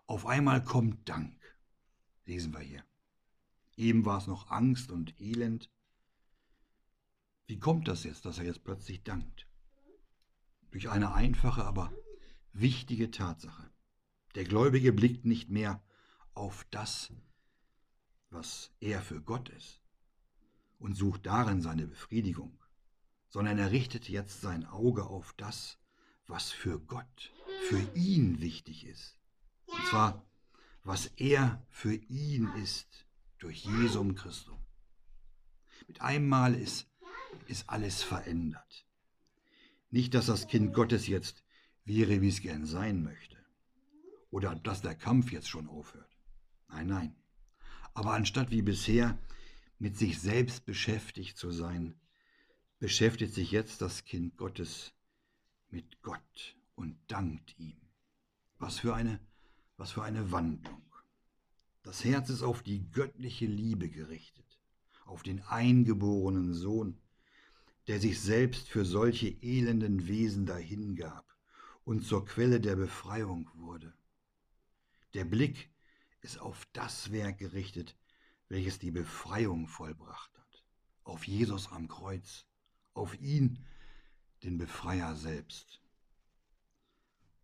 auf 0.06 0.26
einmal 0.26 0.62
kommt 0.62 1.08
Dank, 1.08 1.36
lesen 2.24 2.52
wir 2.52 2.60
hier. 2.60 2.84
Eben 3.76 4.04
war 4.04 4.18
es 4.18 4.28
noch 4.28 4.50
Angst 4.50 4.92
und 4.92 5.20
Elend. 5.20 5.70
Wie 7.46 7.58
kommt 7.58 7.88
das 7.88 8.04
jetzt, 8.04 8.24
dass 8.26 8.38
er 8.38 8.44
jetzt 8.44 8.62
plötzlich 8.62 9.02
dankt? 9.02 9.48
Durch 10.70 10.88
eine 10.88 11.12
einfache, 11.14 11.64
aber 11.64 11.92
wichtige 12.52 13.10
Tatsache. 13.10 13.70
Der 14.34 14.44
Gläubige 14.44 14.92
blickt 14.92 15.24
nicht 15.24 15.50
mehr 15.50 15.82
auf 16.34 16.66
das, 16.70 17.12
was 18.30 18.70
er 18.80 19.02
für 19.02 19.20
Gott 19.20 19.48
ist 19.48 19.80
und 20.78 20.96
sucht 20.96 21.26
darin 21.26 21.60
seine 21.60 21.86
Befriedigung, 21.86 22.58
sondern 23.28 23.58
er 23.58 23.70
richtet 23.70 24.08
jetzt 24.08 24.40
sein 24.40 24.64
Auge 24.66 25.04
auf 25.04 25.34
das, 25.36 25.78
was 26.26 26.50
für 26.50 26.78
Gott, 26.80 27.32
für 27.68 27.80
ihn 27.94 28.40
wichtig 28.40 28.86
ist. 28.86 29.18
Und 29.66 29.84
zwar, 29.86 30.24
was 30.84 31.06
er 31.16 31.64
für 31.68 31.94
ihn 31.94 32.48
ist 32.62 33.06
durch 33.38 33.64
Jesum 33.64 34.14
Christum. 34.14 34.58
Mit 35.88 36.00
einem 36.00 36.28
Mal 36.28 36.54
ist, 36.54 36.88
ist 37.46 37.68
alles 37.68 38.02
verändert. 38.02 38.86
Nicht, 39.90 40.14
dass 40.14 40.26
das 40.26 40.46
Kind 40.46 40.72
Gottes 40.72 41.08
jetzt 41.08 41.42
wie 41.90 42.28
es 42.28 42.40
gern 42.40 42.66
sein 42.66 43.02
möchte. 43.02 43.36
Oder 44.30 44.54
dass 44.54 44.80
der 44.80 44.94
Kampf 44.94 45.32
jetzt 45.32 45.48
schon 45.48 45.68
aufhört. 45.68 46.16
Nein, 46.68 46.86
nein. 46.86 47.16
Aber 47.94 48.12
anstatt 48.12 48.50
wie 48.50 48.62
bisher 48.62 49.18
mit 49.78 49.96
sich 49.96 50.20
selbst 50.20 50.64
beschäftigt 50.64 51.36
zu 51.36 51.50
sein, 51.50 51.98
beschäftigt 52.78 53.34
sich 53.34 53.50
jetzt 53.50 53.82
das 53.82 54.04
Kind 54.04 54.36
Gottes 54.36 54.92
mit 55.68 56.00
Gott 56.02 56.56
und 56.76 56.96
dankt 57.08 57.58
ihm. 57.58 57.80
Was 58.58 58.78
für 58.78 58.94
eine, 58.94 59.18
was 59.76 59.90
für 59.92 60.02
eine 60.02 60.30
Wandlung. 60.30 60.84
Das 61.82 62.04
Herz 62.04 62.30
ist 62.30 62.42
auf 62.42 62.62
die 62.62 62.88
göttliche 62.90 63.46
Liebe 63.46 63.88
gerichtet, 63.88 64.60
auf 65.06 65.22
den 65.22 65.40
eingeborenen 65.42 66.54
Sohn, 66.54 66.98
der 67.88 67.98
sich 67.98 68.20
selbst 68.20 68.68
für 68.68 68.84
solche 68.84 69.28
elenden 69.42 70.06
Wesen 70.06 70.46
dahingab 70.46 71.29
und 71.84 72.04
zur 72.06 72.24
Quelle 72.24 72.60
der 72.60 72.76
Befreiung 72.76 73.50
wurde. 73.54 73.92
Der 75.14 75.24
Blick 75.24 75.70
ist 76.20 76.38
auf 76.38 76.66
das 76.72 77.10
Werk 77.10 77.38
gerichtet, 77.38 77.96
welches 78.48 78.78
die 78.78 78.90
Befreiung 78.90 79.66
vollbracht 79.66 80.36
hat, 80.38 80.64
auf 81.04 81.26
Jesus 81.26 81.70
am 81.72 81.88
Kreuz, 81.88 82.46
auf 82.94 83.18
ihn, 83.20 83.64
den 84.42 84.58
Befreier 84.58 85.16
selbst. 85.16 85.80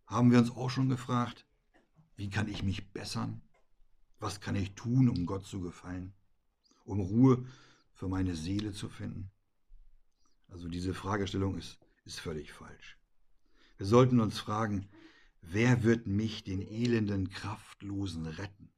Haben 0.05 0.31
wir 0.31 0.39
uns 0.39 0.51
auch 0.51 0.69
schon 0.69 0.89
gefragt, 0.89 1.45
wie 2.15 2.29
kann 2.29 2.47
ich 2.47 2.63
mich 2.63 2.91
bessern? 2.91 3.41
Was 4.19 4.41
kann 4.41 4.55
ich 4.55 4.73
tun, 4.73 5.09
um 5.09 5.25
Gott 5.25 5.45
zu 5.45 5.61
gefallen? 5.61 6.13
Um 6.85 6.99
Ruhe 6.99 7.45
für 7.93 8.07
meine 8.07 8.35
Seele 8.35 8.71
zu 8.71 8.89
finden? 8.89 9.29
Also 10.47 10.69
diese 10.69 10.93
Fragestellung 10.93 11.57
ist, 11.57 11.79
ist 12.05 12.19
völlig 12.19 12.51
falsch. 12.51 12.96
Wir 13.77 13.85
sollten 13.85 14.19
uns 14.19 14.39
fragen, 14.39 14.87
wer 15.41 15.83
wird 15.83 16.07
mich, 16.07 16.43
den 16.43 16.61
elenden, 16.61 17.29
kraftlosen, 17.29 18.25
retten? 18.25 18.71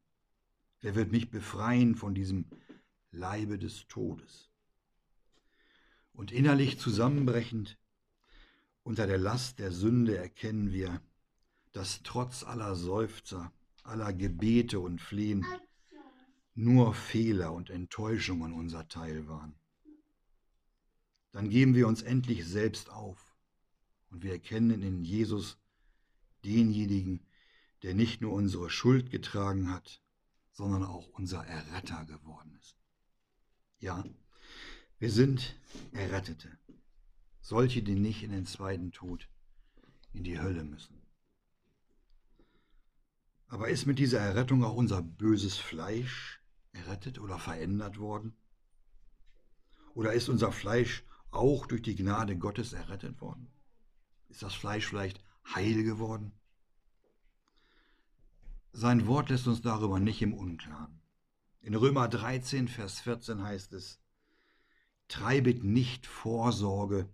Wer 0.81 0.95
wird 0.95 1.11
mich 1.11 1.29
befreien 1.29 1.95
von 1.95 2.13
diesem 2.13 2.45
Leibe 3.11 3.57
des 3.57 3.87
Todes? 3.87 4.49
Und 6.11 6.31
innerlich 6.31 6.79
zusammenbrechend 6.79 7.77
unter 8.83 9.07
der 9.07 9.17
Last 9.17 9.59
der 9.59 9.71
Sünde 9.71 10.17
erkennen 10.17 10.73
wir, 10.73 11.01
dass 11.71 12.03
trotz 12.03 12.43
aller 12.43 12.75
Seufzer, 12.75 13.53
aller 13.83 14.11
Gebete 14.13 14.79
und 14.79 14.99
Flehen 14.99 15.45
nur 16.55 16.93
Fehler 16.93 17.53
und 17.53 17.69
Enttäuschungen 17.69 18.51
unser 18.51 18.87
Teil 18.89 19.27
waren. 19.29 19.55
Dann 21.31 21.49
geben 21.49 21.75
wir 21.75 21.87
uns 21.87 22.01
endlich 22.01 22.45
selbst 22.45 22.89
auf 22.89 23.28
und 24.09 24.23
wir 24.23 24.31
erkennen 24.31 24.81
in 24.81 25.03
Jesus 25.03 25.57
denjenigen, 26.43 27.25
der 27.83 27.93
nicht 27.93 28.21
nur 28.21 28.33
unsere 28.33 28.69
Schuld 28.69 29.11
getragen 29.11 29.71
hat, 29.71 30.01
sondern 30.51 30.83
auch 30.83 31.07
unser 31.09 31.45
Erretter 31.45 32.05
geworden 32.05 32.55
ist. 32.59 32.75
Ja, 33.79 34.03
wir 34.97 35.11
sind 35.11 35.55
Errettete, 35.93 36.57
solche, 37.39 37.81
die 37.81 37.95
nicht 37.95 38.23
in 38.23 38.31
den 38.31 38.45
zweiten 38.45 38.91
Tod, 38.91 39.29
in 40.11 40.23
die 40.23 40.39
Hölle 40.39 40.63
müssen. 40.63 41.01
Aber 43.47 43.69
ist 43.69 43.85
mit 43.85 43.97
dieser 43.97 44.19
Errettung 44.19 44.63
auch 44.63 44.75
unser 44.75 45.01
böses 45.01 45.57
Fleisch 45.57 46.41
errettet 46.71 47.19
oder 47.19 47.39
verändert 47.39 47.97
worden? 47.97 48.35
Oder 49.95 50.13
ist 50.13 50.29
unser 50.29 50.51
Fleisch 50.51 51.03
auch 51.31 51.65
durch 51.65 51.81
die 51.81 51.95
Gnade 51.95 52.37
Gottes 52.37 52.73
errettet 52.73 53.21
worden? 53.21 53.51
Ist 54.29 54.43
das 54.43 54.53
Fleisch 54.53 54.88
vielleicht 54.88 55.21
heil 55.53 55.83
geworden? 55.83 56.31
Sein 58.71 59.07
Wort 59.07 59.29
lässt 59.29 59.48
uns 59.48 59.62
darüber 59.62 60.00
nicht 60.00 60.21
im 60.21 60.33
Unklaren. 60.33 61.01
In 61.62 61.75
Römer 61.75 62.07
13, 62.07 62.67
Vers 62.67 63.00
14 63.01 63.43
heißt 63.43 63.74
es, 63.74 64.00
Treibet 65.07 65.63
nicht 65.63 66.05
Vorsorge 66.05 67.09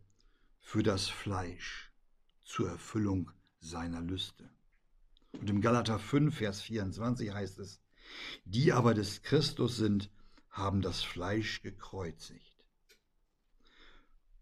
für 0.60 0.84
das 0.84 1.08
Fleisch 1.08 1.92
zur 2.44 2.70
Erfüllung 2.70 3.32
seiner 3.60 4.02
Lüste. 4.02 4.50
Und 5.32 5.50
im 5.50 5.62
Galater 5.62 5.98
5, 5.98 6.38
Vers 6.38 6.62
24 6.62 7.34
heißt 7.34 7.60
es, 7.60 7.82
die 8.44 8.74
aber 8.74 8.94
des 8.94 9.22
Christus 9.24 9.78
sind, 9.78 10.10
haben 10.50 10.82
das 10.82 11.04
Fleisch 11.04 11.62
gekreuzigt. 11.62 12.55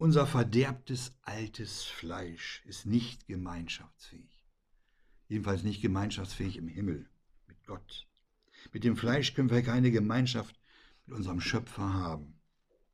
Unser 0.04 0.28
verderbtes 0.28 1.14
altes 1.22 1.84
Fleisch 1.84 2.62
ist 2.66 2.86
nicht 2.86 3.26
gemeinschaftsfähig. 3.26 4.46
Jedenfalls 5.30 5.64
nicht 5.64 5.82
gemeinschaftsfähig 5.82 6.58
im 6.58 6.68
Himmel 6.68 7.10
mit 7.48 7.64
Gott. 7.64 8.06
Mit 8.74 8.84
dem 8.84 8.98
Fleisch 8.98 9.34
können 9.34 9.50
wir 9.50 9.62
keine 9.62 9.92
Gemeinschaft 9.92 10.60
mit 11.06 11.16
unserem 11.16 11.40
Schöpfer 11.40 11.94
haben. 11.94 12.38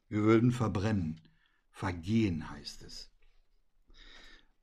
Wir 0.07 0.21
würden 0.21 0.51
verbrennen. 0.51 1.19
Vergehen 1.71 2.47
heißt 2.51 2.83
es. 2.83 3.09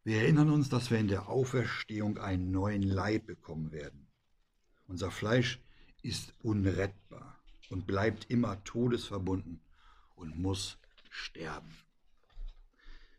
Wir 0.05 0.19
erinnern 0.19 0.51
uns, 0.51 0.69
dass 0.69 0.93
wir 0.93 1.01
in 1.01 1.09
der 1.09 1.29
Auferstehung 1.29 2.17
einen 2.17 2.53
neuen 2.53 2.83
Leib 2.83 3.27
bekommen 3.27 3.73
werden. 3.73 4.07
Unser 4.87 5.11
Fleisch 5.11 5.59
ist 6.01 6.33
unrettbar 6.45 7.41
und 7.71 7.89
bleibt 7.89 8.31
immer 8.31 8.63
todesverbunden 8.63 9.63
und 10.15 10.39
muss 10.39 10.79
sterben. 11.11 11.75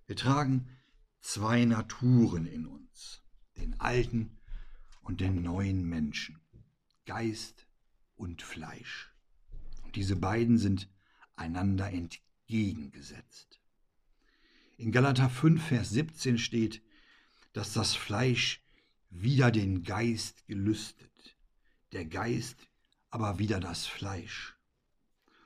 Wir 0.07 0.15
tragen 0.15 0.69
zwei 1.19 1.65
Naturen 1.65 2.45
in 2.45 2.65
uns, 2.65 3.21
den 3.57 3.77
alten 3.77 4.39
und 5.01 5.19
den 5.19 5.43
neuen 5.43 5.83
Menschen, 5.83 6.39
Geist 7.05 7.67
und 8.15 8.41
Fleisch. 8.41 9.13
Und 9.83 9.97
diese 9.97 10.15
beiden 10.15 10.57
sind 10.57 10.89
einander 11.35 11.91
entgegengesetzt. 11.91 13.59
In 14.77 14.93
Galater 14.93 15.29
5, 15.29 15.61
Vers 15.61 15.89
17 15.89 16.37
steht, 16.37 16.81
dass 17.51 17.73
das 17.73 17.93
Fleisch 17.93 18.63
wieder 19.09 19.51
den 19.51 19.83
Geist 19.83 20.47
gelüstet, 20.47 21.35
der 21.91 22.05
Geist 22.05 22.69
aber 23.09 23.39
wieder 23.39 23.59
das 23.59 23.87
Fleisch. 23.87 24.55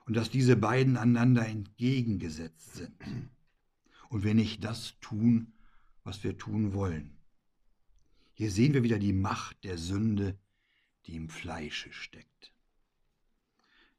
Und 0.06 0.15
dass 0.15 0.30
diese 0.30 0.56
beiden 0.56 0.97
einander 0.97 1.47
entgegengesetzt 1.47 2.76
sind 2.76 2.93
und 4.12 4.26
wir 4.26 4.34
nicht 4.34 4.63
das 4.65 5.00
tun, 5.00 5.54
was 6.04 6.21
wir 6.24 6.38
tun 6.38 6.74
wollen. 6.74 7.17
Hier 8.34 8.52
sehen 8.52 8.74
wir 8.74 8.84
wieder 8.84 9.00
die 9.00 9.13
Macht 9.13 9.63
der 9.63 9.78
Sünde, 9.78 10.38
die 11.06 11.15
im 11.15 11.30
Fleische 11.30 11.93
steckt. 11.93 12.54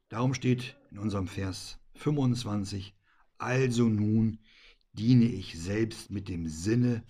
Darum 0.09 0.35
steht 0.35 0.77
in 0.91 0.99
unserem 0.99 1.27
Vers 1.27 1.79
25, 1.95 2.93
also 3.39 3.89
nun 3.89 4.37
diene 4.91 5.25
ich 5.25 5.59
selbst 5.59 6.11
mit 6.11 6.29
dem 6.29 6.47
Sinne 6.47 7.03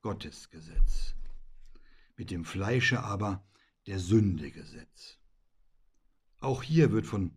Gottes 0.00 0.50
Gesetz, 0.50 1.16
mit 2.16 2.30
dem 2.30 2.44
Fleische 2.44 3.02
aber 3.02 3.44
der 3.88 3.98
Sünde 3.98 4.52
Gesetz. 4.52 5.18
Auch 6.38 6.62
hier 6.62 6.92
wird 6.92 7.06
von, 7.06 7.32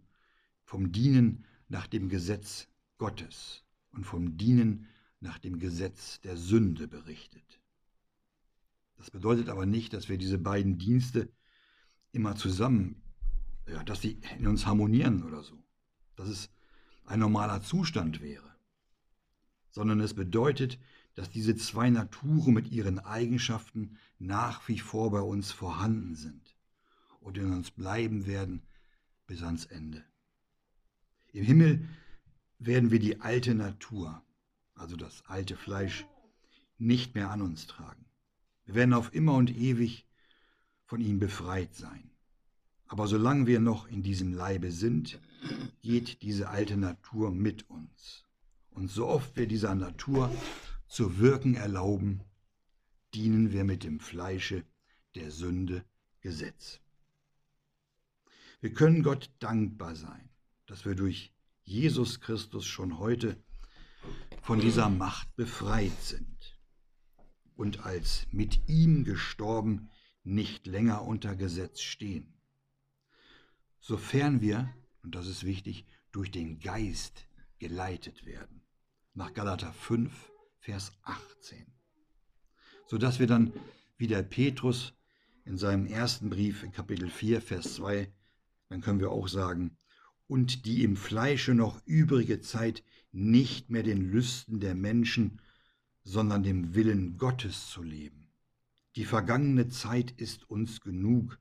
vom 0.65 0.91
Dienen 0.91 1.45
nach 1.67 1.87
dem 1.87 2.09
Gesetz 2.09 2.67
Gottes 2.99 3.63
und 3.93 4.05
vom 4.05 4.37
Dienen 4.37 4.87
nach 5.19 5.39
dem 5.39 5.59
Gesetz 5.59 6.19
der 6.21 6.35
Sünde 6.35 6.87
berichtet. 6.87 7.61
Das 8.97 9.09
bedeutet 9.09 9.49
aber 9.49 9.65
nicht, 9.65 9.93
dass 9.93 10.09
wir 10.09 10.17
diese 10.17 10.37
beiden 10.37 10.77
Dienste 10.77 11.31
immer 12.11 12.35
zusammen, 12.35 13.01
ja, 13.67 13.83
dass 13.83 14.01
sie 14.01 14.19
in 14.37 14.47
uns 14.47 14.65
harmonieren 14.65 15.23
oder 15.23 15.43
so, 15.43 15.63
dass 16.15 16.27
es 16.27 16.49
ein 17.05 17.19
normaler 17.19 17.61
Zustand 17.61 18.21
wäre, 18.21 18.55
sondern 19.71 19.99
es 19.99 20.13
bedeutet, 20.13 20.79
dass 21.15 21.29
diese 21.29 21.55
zwei 21.55 21.89
Naturen 21.89 22.53
mit 22.53 22.71
ihren 22.71 22.99
Eigenschaften 22.99 23.97
nach 24.19 24.67
wie 24.67 24.79
vor 24.79 25.11
bei 25.11 25.21
uns 25.21 25.51
vorhanden 25.51 26.15
sind 26.15 26.55
und 27.19 27.37
in 27.37 27.51
uns 27.51 27.71
bleiben 27.71 28.25
werden 28.25 28.63
bis 29.27 29.43
ans 29.43 29.65
Ende. 29.65 30.03
Im 31.33 31.45
Himmel 31.45 31.87
werden 32.65 32.91
wir 32.91 32.99
die 32.99 33.21
alte 33.21 33.55
Natur, 33.55 34.23
also 34.75 34.95
das 34.95 35.23
alte 35.27 35.55
Fleisch, 35.55 36.05
nicht 36.77 37.15
mehr 37.15 37.29
an 37.29 37.41
uns 37.41 37.67
tragen. 37.67 38.05
Wir 38.65 38.75
werden 38.75 38.93
auf 38.93 39.13
immer 39.13 39.35
und 39.35 39.55
ewig 39.55 40.07
von 40.85 41.01
ihm 41.01 41.19
befreit 41.19 41.75
sein. 41.75 42.09
Aber 42.87 43.07
solange 43.07 43.47
wir 43.47 43.59
noch 43.59 43.87
in 43.87 44.03
diesem 44.03 44.33
Leibe 44.33 44.71
sind, 44.71 45.19
geht 45.81 46.21
diese 46.21 46.49
alte 46.49 46.77
Natur 46.77 47.31
mit 47.31 47.69
uns. 47.69 48.23
Und 48.71 48.89
so 48.89 49.07
oft 49.07 49.35
wir 49.35 49.47
dieser 49.47 49.75
Natur 49.75 50.31
zu 50.87 51.17
wirken 51.17 51.55
erlauben, 51.55 52.21
dienen 53.13 53.51
wir 53.51 53.63
mit 53.63 53.83
dem 53.83 53.99
Fleische 53.99 54.63
der 55.15 55.31
Sünde 55.31 55.83
Gesetz. 56.21 56.79
Wir 58.61 58.73
können 58.73 59.03
Gott 59.03 59.29
dankbar 59.39 59.95
sein, 59.95 60.29
dass 60.67 60.85
wir 60.85 60.95
durch 60.95 61.32
Jesus 61.63 62.19
Christus 62.19 62.65
schon 62.65 62.99
heute 62.99 63.41
von 64.41 64.59
dieser 64.59 64.89
Macht 64.89 65.33
befreit 65.35 66.01
sind 66.01 66.59
und 67.55 67.85
als 67.85 68.27
mit 68.31 68.67
ihm 68.67 69.05
gestorben 69.05 69.89
nicht 70.23 70.67
länger 70.67 71.03
unter 71.03 71.35
Gesetz 71.35 71.81
stehen. 71.81 72.33
Sofern 73.79 74.41
wir, 74.41 74.73
und 75.03 75.15
das 75.15 75.27
ist 75.27 75.45
wichtig, 75.45 75.85
durch 76.11 76.31
den 76.31 76.59
Geist 76.59 77.27
geleitet 77.59 78.25
werden. 78.25 78.61
Nach 79.13 79.33
Galater 79.33 79.71
5, 79.71 80.11
Vers 80.59 80.91
18. 81.03 81.65
Sodass 82.87 83.19
wir 83.19 83.27
dann, 83.27 83.53
wie 83.97 84.07
der 84.07 84.23
Petrus 84.23 84.93
in 85.45 85.57
seinem 85.57 85.85
ersten 85.85 86.29
Brief 86.29 86.63
in 86.63 86.71
Kapitel 86.71 87.09
4, 87.09 87.41
Vers 87.41 87.75
2, 87.75 88.11
dann 88.69 88.81
können 88.81 88.99
wir 88.99 89.11
auch 89.11 89.27
sagen, 89.27 89.77
und 90.33 90.65
die 90.65 90.83
im 90.83 90.95
Fleische 90.95 91.53
noch 91.53 91.79
übrige 91.85 92.41
Zeit 92.41 92.83
nicht 93.11 93.69
mehr 93.69 93.83
den 93.83 94.01
Lüsten 94.01 94.59
der 94.59 94.73
Menschen, 94.73 95.39
sondern 96.03 96.41
dem 96.41 96.73
Willen 96.73 97.19
Gottes 97.19 97.69
zu 97.69 97.83
leben. 97.83 98.31
Die 98.95 99.05
vergangene 99.05 99.67
Zeit 99.67 100.09
ist 100.09 100.49
uns 100.49 100.81
genug, 100.81 101.37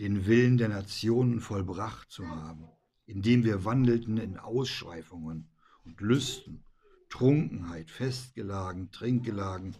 den 0.00 0.24
Willen 0.24 0.56
der 0.56 0.70
Nationen 0.70 1.42
vollbracht 1.42 2.10
zu 2.10 2.26
haben, 2.26 2.70
indem 3.04 3.44
wir 3.44 3.66
wandelten 3.66 4.16
in 4.16 4.38
Ausschweifungen 4.38 5.50
und 5.84 6.00
Lüsten, 6.00 6.64
Trunkenheit, 7.10 7.90
Festgelagen, 7.90 8.90
Trinkgelagen 8.92 9.76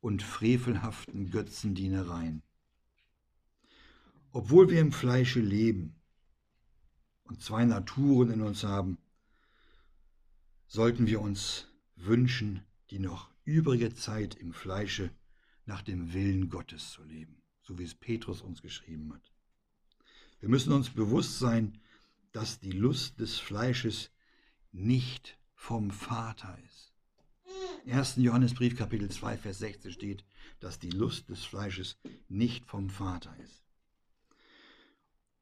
und 0.00 0.22
frevelhaften 0.22 1.28
Götzendienereien. 1.30 2.42
Obwohl 4.32 4.70
wir 4.70 4.80
im 4.80 4.90
Fleische 4.90 5.40
leben 5.40 5.96
und 7.24 7.42
zwei 7.42 7.64
Naturen 7.64 8.30
in 8.30 8.40
uns 8.40 8.64
haben, 8.64 8.98
sollten 10.66 11.06
wir 11.06 11.20
uns 11.20 11.68
wünschen, 11.96 12.64
die 12.90 12.98
noch 12.98 13.30
übrige 13.44 13.94
Zeit 13.94 14.34
im 14.34 14.52
Fleische 14.52 15.10
nach 15.66 15.82
dem 15.82 16.12
Willen 16.12 16.48
Gottes 16.48 16.90
zu 16.90 17.02
leben, 17.02 17.42
so 17.62 17.78
wie 17.78 17.84
es 17.84 17.94
Petrus 17.94 18.42
uns 18.42 18.62
geschrieben 18.62 19.12
hat. 19.12 19.32
Wir 20.40 20.48
müssen 20.48 20.72
uns 20.72 20.90
bewusst 20.90 21.38
sein, 21.38 21.80
dass 22.32 22.60
die 22.60 22.72
Lust 22.72 23.20
des 23.20 23.38
Fleisches 23.38 24.10
nicht 24.72 25.38
vom 25.54 25.90
Vater 25.90 26.58
ist. 26.66 26.92
1. 27.86 28.16
Johannesbrief 28.16 28.76
Kapitel 28.76 29.10
2 29.10 29.36
Vers 29.36 29.58
16 29.58 29.92
steht, 29.92 30.24
dass 30.60 30.78
die 30.78 30.90
Lust 30.90 31.28
des 31.28 31.44
Fleisches 31.44 31.98
nicht 32.28 32.66
vom 32.66 32.90
Vater 32.90 33.34
ist. 33.44 33.63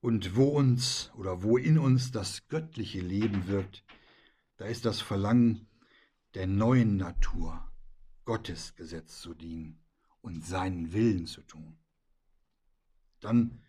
Und 0.03 0.35
wo 0.35 0.49
uns 0.49 1.13
oder 1.15 1.45
wo 1.45 1.57
in 1.57 1.79
uns 1.79 2.11
das 2.11 2.49
göttliche 2.49 3.01
Leben 3.01 3.47
wirkt, 3.47 3.85
da 4.57 4.65
ist 4.65 4.85
das 4.85 5.01
Verlangen 5.01 5.69
der 6.35 6.49
neuen 6.49 6.97
Natur, 6.97 7.73
Gottes 8.25 8.75
Gesetz 8.75 9.21
zu 9.21 9.33
dienen 9.33 9.79
und 10.21 10.45
seinen 10.45 10.93
Willen 10.93 11.27
zu 11.27 11.43
tun. 11.43 11.79
Dann 13.21 13.63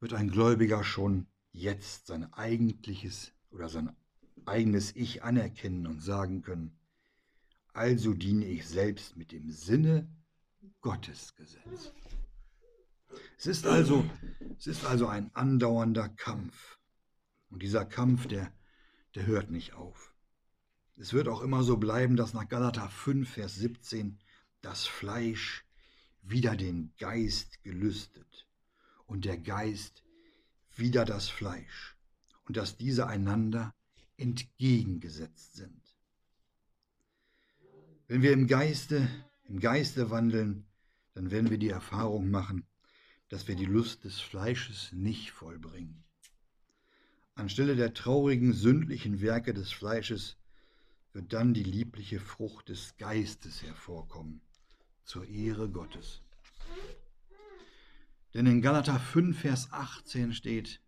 wird 0.00 0.12
ein 0.12 0.30
Gläubiger 0.30 0.84
schon 0.84 1.26
jetzt 1.52 2.08
sein 2.08 2.30
eigentliches 2.34 3.32
oder 3.50 3.70
sein 3.70 3.96
eigenes 4.44 4.94
Ich 4.96 5.22
anerkennen 5.22 5.86
und 5.86 6.02
sagen 6.02 6.42
können, 6.42 6.78
also 7.72 8.12
diene 8.12 8.44
ich 8.44 8.66
selbst 8.68 9.16
mit 9.16 9.32
dem 9.32 9.50
Sinne 9.50 10.10
Gottes 10.82 11.34
Gesetz. 11.36 11.94
Es 13.38 13.46
ist 13.46 13.66
also, 13.66 14.08
es 14.58 14.66
ist 14.66 14.84
also 14.84 15.06
ein 15.06 15.34
andauernder 15.34 16.08
Kampf. 16.08 16.78
Und 17.50 17.62
dieser 17.62 17.84
Kampf, 17.84 18.26
der, 18.26 18.52
der 19.14 19.26
hört 19.26 19.50
nicht 19.50 19.74
auf. 19.74 20.14
Es 20.96 21.12
wird 21.12 21.28
auch 21.28 21.42
immer 21.42 21.62
so 21.62 21.76
bleiben, 21.76 22.16
dass 22.16 22.34
nach 22.34 22.48
Galater 22.48 22.88
5, 22.88 23.28
Vers 23.28 23.54
17 23.54 24.18
das 24.60 24.86
Fleisch 24.86 25.64
wieder 26.22 26.56
den 26.56 26.92
Geist 26.98 27.62
gelüstet 27.62 28.48
und 29.06 29.24
der 29.24 29.38
Geist 29.38 30.02
wieder 30.74 31.04
das 31.04 31.28
Fleisch 31.28 31.96
und 32.46 32.56
dass 32.56 32.76
diese 32.76 33.06
einander 33.06 33.74
entgegengesetzt 34.16 35.54
sind. 35.54 35.96
Wenn 38.08 38.22
wir 38.22 38.32
im 38.32 38.46
Geiste, 38.46 39.08
im 39.44 39.60
Geiste 39.60 40.10
wandeln, 40.10 40.66
dann 41.14 41.30
werden 41.30 41.50
wir 41.50 41.58
die 41.58 41.68
Erfahrung 41.68 42.30
machen, 42.30 42.66
dass 43.28 43.48
wir 43.48 43.56
die 43.56 43.66
Lust 43.66 44.04
des 44.04 44.20
Fleisches 44.20 44.92
nicht 44.92 45.30
vollbringen. 45.30 46.04
Anstelle 47.34 47.76
der 47.76 47.94
traurigen, 47.94 48.52
sündlichen 48.52 49.20
Werke 49.20 49.54
des 49.54 49.70
Fleisches 49.70 50.36
wird 51.12 51.32
dann 51.32 51.54
die 51.54 51.62
liebliche 51.62 52.20
Frucht 52.20 52.68
des 52.68 52.96
Geistes 52.96 53.62
hervorkommen, 53.62 54.40
zur 55.04 55.26
Ehre 55.26 55.68
Gottes. 55.68 56.22
Denn 58.34 58.46
in 58.46 58.60
Galater 58.60 58.98
5, 58.98 59.38
Vers 59.38 59.72
18 59.72 60.32
steht, 60.32 60.80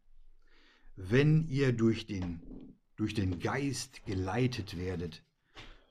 wenn 0.96 1.48
ihr 1.48 1.72
durch 1.72 2.06
den, 2.06 2.76
durch 2.96 3.14
den 3.14 3.38
Geist 3.38 4.04
geleitet 4.04 4.76
werdet, 4.76 5.22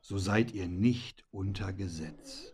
so 0.01 0.17
seid 0.17 0.51
ihr 0.51 0.67
nicht 0.67 1.25
unter 1.31 1.73
Gesetz. 1.73 2.53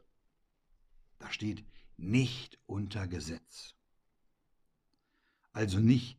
Da 1.20 1.32
steht 1.32 1.64
nicht 1.98 2.58
unter 2.66 3.08
Gesetz. 3.08 3.75
Also 5.56 5.80
nicht 5.80 6.18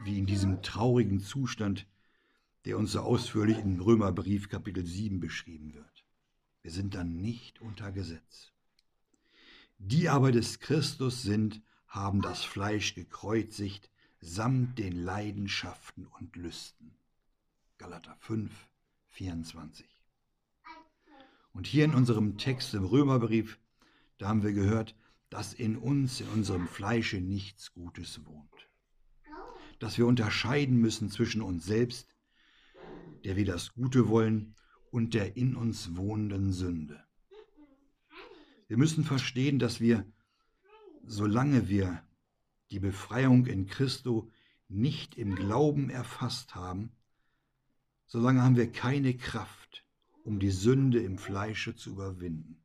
wie 0.00 0.18
in 0.18 0.26
diesem 0.26 0.62
traurigen 0.62 1.20
Zustand, 1.20 1.86
der 2.64 2.76
uns 2.76 2.90
so 2.90 3.00
ausführlich 3.00 3.56
im 3.58 3.80
Römerbrief 3.80 4.48
Kapitel 4.48 4.84
7 4.84 5.20
beschrieben 5.20 5.74
wird. 5.74 6.04
Wir 6.62 6.72
sind 6.72 6.96
dann 6.96 7.14
nicht 7.14 7.60
unter 7.60 7.92
Gesetz. 7.92 8.50
Die 9.78 10.08
aber 10.08 10.32
des 10.32 10.58
Christus 10.58 11.22
sind, 11.22 11.62
haben 11.86 12.20
das 12.20 12.42
Fleisch 12.42 12.96
gekreuzigt, 12.96 13.92
samt 14.20 14.76
den 14.80 15.04
Leidenschaften 15.04 16.06
und 16.06 16.34
Lüsten. 16.34 16.96
Galater 17.78 18.16
5, 18.18 18.50
24. 19.10 19.86
Und 21.52 21.68
hier 21.68 21.84
in 21.84 21.94
unserem 21.94 22.38
Text 22.38 22.74
im 22.74 22.84
Römerbrief, 22.84 23.60
da 24.18 24.26
haben 24.26 24.42
wir 24.42 24.52
gehört, 24.52 24.96
dass 25.30 25.52
in 25.52 25.76
uns, 25.76 26.20
in 26.20 26.28
unserem 26.28 26.66
Fleische 26.66 27.20
nichts 27.20 27.72
Gutes 27.72 28.24
wohnt. 28.24 28.68
Dass 29.78 29.98
wir 29.98 30.06
unterscheiden 30.06 30.76
müssen 30.76 31.10
zwischen 31.10 31.42
uns 31.42 31.64
selbst, 31.64 32.14
der 33.24 33.36
wir 33.36 33.44
das 33.44 33.74
Gute 33.74 34.08
wollen, 34.08 34.54
und 34.90 35.12
der 35.12 35.36
in 35.36 35.54
uns 35.54 35.96
wohnenden 35.96 36.52
Sünde. 36.52 37.04
Wir 38.68 38.78
müssen 38.78 39.04
verstehen, 39.04 39.58
dass 39.58 39.80
wir 39.80 40.06
solange 41.08 41.68
wir 41.68 42.02
die 42.70 42.80
Befreiung 42.80 43.46
in 43.46 43.66
Christo 43.66 44.30
nicht 44.68 45.16
im 45.16 45.34
Glauben 45.34 45.88
erfasst 45.88 46.54
haben, 46.54 46.92
solange 48.06 48.42
haben 48.42 48.56
wir 48.56 48.70
keine 48.70 49.16
Kraft, 49.16 49.84
um 50.24 50.38
die 50.38 50.50
Sünde 50.50 51.00
im 51.00 51.16
Fleische 51.18 51.74
zu 51.74 51.90
überwinden. 51.90 52.57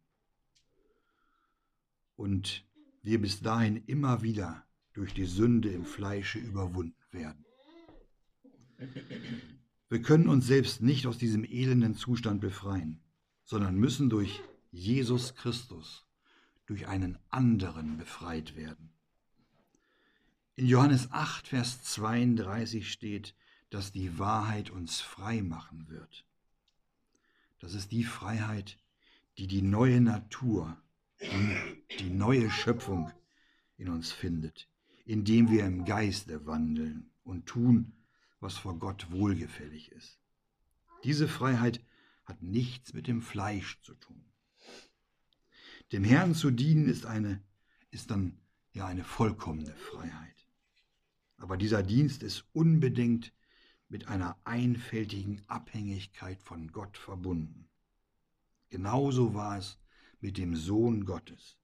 Und 2.15 2.65
wir 3.01 3.21
bis 3.21 3.41
dahin 3.41 3.83
immer 3.85 4.21
wieder 4.21 4.65
durch 4.93 5.13
die 5.13 5.25
Sünde 5.25 5.69
im 5.69 5.85
Fleische 5.85 6.39
überwunden 6.39 6.95
werden. 7.11 7.45
Wir 9.89 10.01
können 10.01 10.27
uns 10.27 10.47
selbst 10.47 10.81
nicht 10.81 11.05
aus 11.05 11.17
diesem 11.17 11.43
elenden 11.43 11.95
Zustand 11.95 12.41
befreien, 12.41 13.01
sondern 13.43 13.75
müssen 13.75 14.09
durch 14.09 14.41
Jesus 14.71 15.35
Christus 15.35 16.07
durch 16.65 16.87
einen 16.87 17.17
anderen 17.29 17.97
befreit 17.97 18.55
werden. 18.55 18.91
In 20.55 20.67
Johannes 20.67 21.11
8, 21.11 21.47
Vers 21.47 21.83
32 21.83 22.91
steht, 22.91 23.35
dass 23.69 23.91
die 23.91 24.19
Wahrheit 24.19 24.69
uns 24.69 25.01
frei 25.01 25.41
machen 25.41 25.89
wird. 25.89 26.25
Das 27.59 27.73
ist 27.73 27.91
die 27.91 28.03
Freiheit, 28.03 28.77
die 29.37 29.47
die 29.47 29.61
neue 29.61 29.99
Natur, 29.99 30.77
die, 31.21 31.97
die 31.99 32.09
neue 32.09 32.49
Schöpfung 32.49 33.11
in 33.77 33.89
uns 33.89 34.11
findet, 34.11 34.69
indem 35.05 35.49
wir 35.49 35.65
im 35.65 35.85
Geiste 35.85 36.45
wandeln 36.45 37.11
und 37.23 37.45
tun, 37.45 37.93
was 38.39 38.57
vor 38.57 38.77
Gott 38.77 39.11
wohlgefällig 39.11 39.91
ist. 39.91 40.19
Diese 41.03 41.27
Freiheit 41.27 41.81
hat 42.25 42.41
nichts 42.41 42.93
mit 42.93 43.07
dem 43.07 43.21
Fleisch 43.21 43.81
zu 43.81 43.93
tun. 43.95 44.23
Dem 45.91 46.03
Herrn 46.03 46.33
zu 46.33 46.51
dienen 46.51 46.87
ist, 46.87 47.05
eine, 47.05 47.41
ist 47.91 48.11
dann 48.11 48.39
ja 48.71 48.87
eine 48.87 49.03
vollkommene 49.03 49.75
Freiheit. 49.75 50.47
Aber 51.37 51.57
dieser 51.57 51.83
Dienst 51.83 52.23
ist 52.23 52.45
unbedingt 52.53 53.33
mit 53.89 54.07
einer 54.07 54.37
einfältigen 54.43 55.41
Abhängigkeit 55.47 56.41
von 56.41 56.71
Gott 56.71 56.97
verbunden. 56.97 57.69
Genauso 58.69 59.33
war 59.33 59.57
es 59.59 59.77
mit 60.23 60.37
dem 60.37 60.55
Sohn 60.55 61.03
Gottes, 61.03 61.57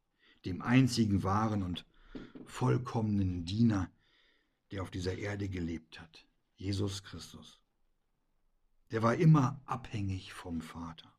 dem 0.44 0.62
einzigen 0.62 1.24
wahren 1.24 1.64
und 1.64 1.86
vollkommenen 2.46 3.46
Diener, 3.46 3.90
der 4.72 4.84
auf 4.84 4.92
dieser 4.92 5.18
Erde 5.18 5.48
gelebt 5.48 6.02
hat, 6.02 6.28
Jesus 6.58 7.04
Christus. 7.04 7.62
Der 8.92 9.02
war 9.02 9.16
immer 9.16 9.62
abhängig 9.66 10.34
vom 10.34 10.60
Vater. 10.60 11.10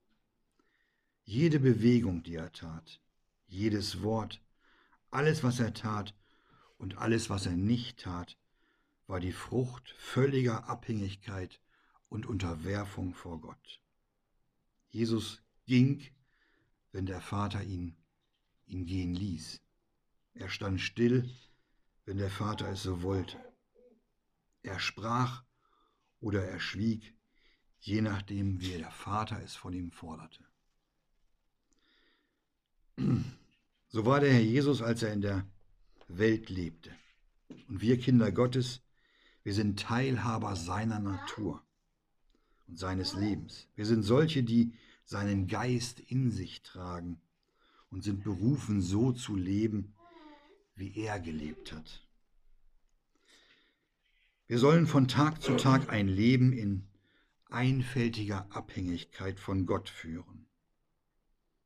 Jede 1.24 1.61
Bewegung, 1.61 2.22
die 2.22 2.35
er 2.35 2.53
tat, 2.53 3.00
jedes 3.46 4.03
Wort, 4.03 4.42
alles, 5.11 5.42
was 5.42 5.61
er 5.61 5.72
tat 5.72 6.14
und 6.76 6.98
alles, 6.98 7.31
was 7.31 7.46
er 7.46 7.57
nicht 7.57 8.00
tat, 8.00 8.37
war 9.07 9.18
die 9.18 9.33
Frucht 9.33 9.94
völliger 9.98 10.68
Abhängigkeit 10.68 11.59
und 12.11 12.26
Unterwerfung 12.26 13.14
vor 13.14 13.40
Gott. 13.40 13.81
Jesus 14.90 15.42
ging, 15.64 16.05
wenn 16.92 17.07
der 17.07 17.20
Vater 17.20 17.62
ihn, 17.62 17.96
ihn 18.66 18.87
gehen 18.87 19.14
ließ. 19.14 19.61
Er 20.35 20.48
stand 20.48 20.81
still, 20.81 21.31
wenn 22.05 22.18
der 22.18 22.31
Vater 22.31 22.68
es 22.68 22.83
so 22.83 23.03
wollte. 23.03 23.38
Er 24.62 24.79
sprach 24.79 25.44
oder 26.20 26.44
er 26.44 26.61
schwieg, 26.61 27.14
je 27.81 28.00
nachdem, 28.03 28.61
wie 28.61 28.79
der 28.79 28.90
Vater 28.90 29.42
es 29.42 29.55
von 29.55 29.72
ihm 29.72 29.90
forderte. 29.90 30.44
So 33.92 34.07
war 34.07 34.20
der 34.20 34.33
Herr 34.33 34.40
Jesus, 34.40 34.83
als 34.83 35.03
er 35.03 35.12
in 35.12 35.20
der 35.20 35.44
Welt 36.07 36.48
lebte. 36.48 36.94
Und 37.66 37.81
wir 37.81 37.98
Kinder 37.98 38.31
Gottes, 38.31 38.83
wir 39.42 39.53
sind 39.53 39.81
Teilhaber 39.81 40.55
seiner 40.55 41.00
Natur 41.00 41.61
und 42.68 42.79
seines 42.79 43.14
Lebens. 43.14 43.66
Wir 43.74 43.87
sind 43.87 44.05
solche, 44.05 44.44
die 44.44 44.74
seinen 45.10 45.48
Geist 45.48 45.98
in 45.98 46.30
sich 46.30 46.62
tragen 46.62 47.20
und 47.90 48.04
sind 48.04 48.22
berufen, 48.22 48.80
so 48.80 49.10
zu 49.10 49.34
leben, 49.34 49.92
wie 50.76 50.94
er 50.94 51.18
gelebt 51.18 51.72
hat. 51.72 52.06
Wir 54.46 54.60
sollen 54.60 54.86
von 54.86 55.08
Tag 55.08 55.42
zu 55.42 55.56
Tag 55.56 55.88
ein 55.88 56.06
Leben 56.06 56.52
in 56.52 56.86
einfältiger 57.46 58.46
Abhängigkeit 58.54 59.40
von 59.40 59.66
Gott 59.66 59.88
führen. 59.88 60.46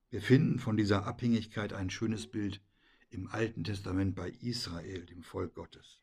Wir 0.09 0.22
finden 0.22 0.59
von 0.59 0.78
dieser 0.78 1.07
Abhängigkeit 1.07 1.74
ein 1.74 1.90
schönes 1.90 2.26
Bild 2.26 2.62
im 3.11 3.28
Alten 3.28 3.62
Testament 3.62 4.14
bei 4.14 4.30
Israel, 4.40 5.04
dem 5.04 5.22
Volk 5.22 5.54
Gottes. 5.54 6.00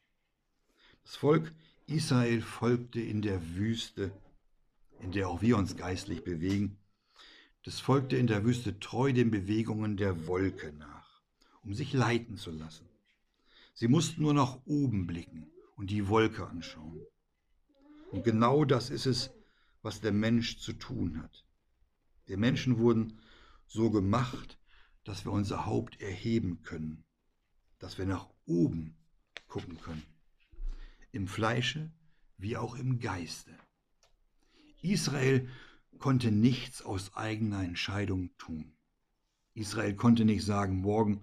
Das 1.02 1.16
Volk 1.16 1.52
Israel 1.88 2.44
folgte 2.44 3.02
in 3.02 3.24
der 3.24 3.56
Wüste, 3.56 4.12
in 5.00 5.12
der 5.12 5.28
auch 5.28 5.42
wir 5.42 5.58
uns 5.58 5.76
geistlich 5.76 6.24
bewegen, 6.24 6.78
das 7.64 7.80
folgte 7.80 8.18
in 8.18 8.28
der 8.28 8.44
Wüste 8.44 8.80
treu 8.80 9.14
den 9.14 9.32
Bewegungen 9.32 9.98
der 9.98 10.28
Wolke 10.28 10.74
nach, 10.74 11.22
um 11.62 11.74
sich 11.74 11.94
leiten 11.94 12.38
zu 12.38 12.52
lassen. 12.52 12.90
Sie 13.74 13.88
mussten 13.88 14.22
nur 14.22 14.34
nach 14.34 14.60
oben 14.66 15.08
blicken 15.08 15.52
und 15.76 15.92
die 15.92 16.08
Wolke 16.08 16.48
anschauen. 16.48 17.06
Und 18.12 18.24
genau 18.24 18.66
das 18.66 18.90
ist 18.90 19.06
es, 19.06 19.32
was 19.82 20.02
der 20.02 20.12
Mensch 20.12 20.60
zu 20.60 20.74
tun 20.74 21.22
hat. 21.22 21.46
Wir 22.26 22.38
Menschen 22.38 22.78
wurden 22.78 23.20
so 23.68 23.90
gemacht, 23.90 24.60
dass 25.04 25.26
wir 25.26 25.32
unser 25.32 25.66
Haupt 25.66 26.00
erheben 26.02 26.62
können, 26.62 27.04
dass 27.80 27.98
wir 27.98 28.06
nach 28.06 28.30
oben 28.46 28.98
gucken 29.48 29.80
können, 29.80 30.06
im 31.12 31.28
Fleische 31.28 31.92
wie 32.38 32.58
auch 32.58 32.76
im 32.76 33.00
Geiste. 33.00 33.52
Israel 34.82 35.48
konnte 36.00 36.32
nichts 36.32 36.82
aus 36.82 37.16
eigener 37.16 37.64
Entscheidung 37.64 38.30
tun. 38.38 38.74
Israel 39.54 39.96
konnte 39.96 40.26
nicht 40.26 40.46
sagen, 40.46 40.82
morgen 40.82 41.22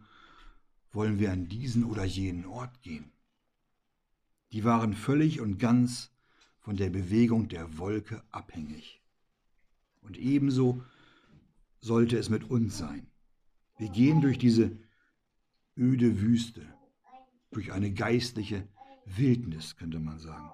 wollen 0.93 1.19
wir 1.19 1.33
an 1.33 1.49
diesen 1.49 1.85
oder 1.85 2.05
jenen 2.05 2.47
Ort 2.47 2.83
gehen. 2.83 3.11
Die 4.53 4.65
waren 4.65 4.95
völlig 4.95 5.41
und 5.41 5.59
ganz 5.59 6.11
von 6.61 6.77
der 6.77 6.91
Bewegung 6.91 7.49
der 7.49 7.79
Wolke 7.79 8.23
abhängig. 8.31 9.01
Und 10.01 10.17
ebenso 10.19 10.83
sollte 11.81 12.17
es 12.19 12.31
mit 12.31 12.51
uns 12.51 12.79
sein. 12.79 13.07
Wir 13.77 13.89
gehen 13.91 14.21
durch 14.21 14.39
diese 14.39 14.77
öde 15.77 16.21
Wüste, 16.21 16.67
durch 17.51 17.73
eine 17.73 17.93
geistliche 17.93 18.67
Wildnis, 19.05 19.77
könnte 19.77 20.01
man 20.01 20.19
sagen. 20.19 20.51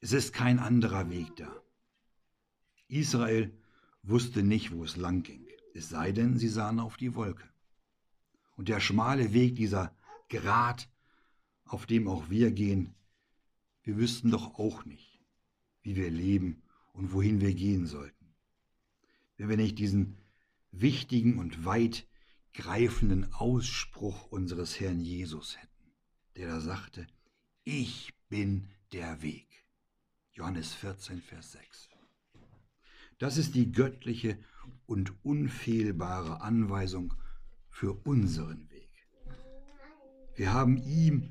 Es 0.00 0.12
ist 0.12 0.32
kein 0.32 0.58
anderer 0.58 1.10
Weg 1.10 1.36
da. 1.36 1.62
Israel 2.88 3.52
wusste 4.02 4.42
nicht, 4.42 4.72
wo 4.72 4.84
es 4.84 4.96
lang 4.96 5.22
ging, 5.22 5.46
es 5.74 5.88
sei 5.88 6.12
denn, 6.12 6.38
sie 6.38 6.48
sahen 6.48 6.80
auf 6.80 6.96
die 6.96 7.14
Wolke. 7.14 7.48
Und 8.56 8.68
der 8.68 8.80
schmale 8.80 9.32
Weg, 9.32 9.56
dieser 9.56 9.94
Grat, 10.28 10.88
auf 11.64 11.86
dem 11.86 12.08
auch 12.08 12.30
wir 12.30 12.50
gehen, 12.52 12.94
wir 13.82 13.96
wüssten 13.96 14.30
doch 14.30 14.58
auch 14.58 14.84
nicht, 14.84 15.20
wie 15.82 15.96
wir 15.96 16.10
leben 16.10 16.62
und 16.92 17.12
wohin 17.12 17.40
wir 17.40 17.54
gehen 17.54 17.86
sollten. 17.86 18.34
Wenn 19.36 19.48
wir 19.48 19.56
nicht 19.56 19.78
diesen 19.78 20.16
wichtigen 20.70 21.38
und 21.38 21.64
weit 21.64 22.06
greifenden 22.54 23.32
Ausspruch 23.34 24.26
unseres 24.26 24.80
Herrn 24.80 25.00
Jesus 25.00 25.56
hätten, 25.56 25.92
der 26.36 26.48
da 26.48 26.60
sagte, 26.60 27.06
ich 27.64 28.14
bin 28.28 28.68
der 28.92 29.22
Weg. 29.22 29.55
Johannes 30.36 30.74
14, 30.74 31.22
Vers 31.22 31.52
6. 31.52 31.88
Das 33.16 33.38
ist 33.38 33.54
die 33.54 33.72
göttliche 33.72 34.38
und 34.84 35.24
unfehlbare 35.24 36.42
Anweisung 36.42 37.14
für 37.70 37.94
unseren 38.06 38.68
Weg. 38.68 38.92
Wir 40.34 40.52
haben 40.52 40.76
ihm 40.76 41.30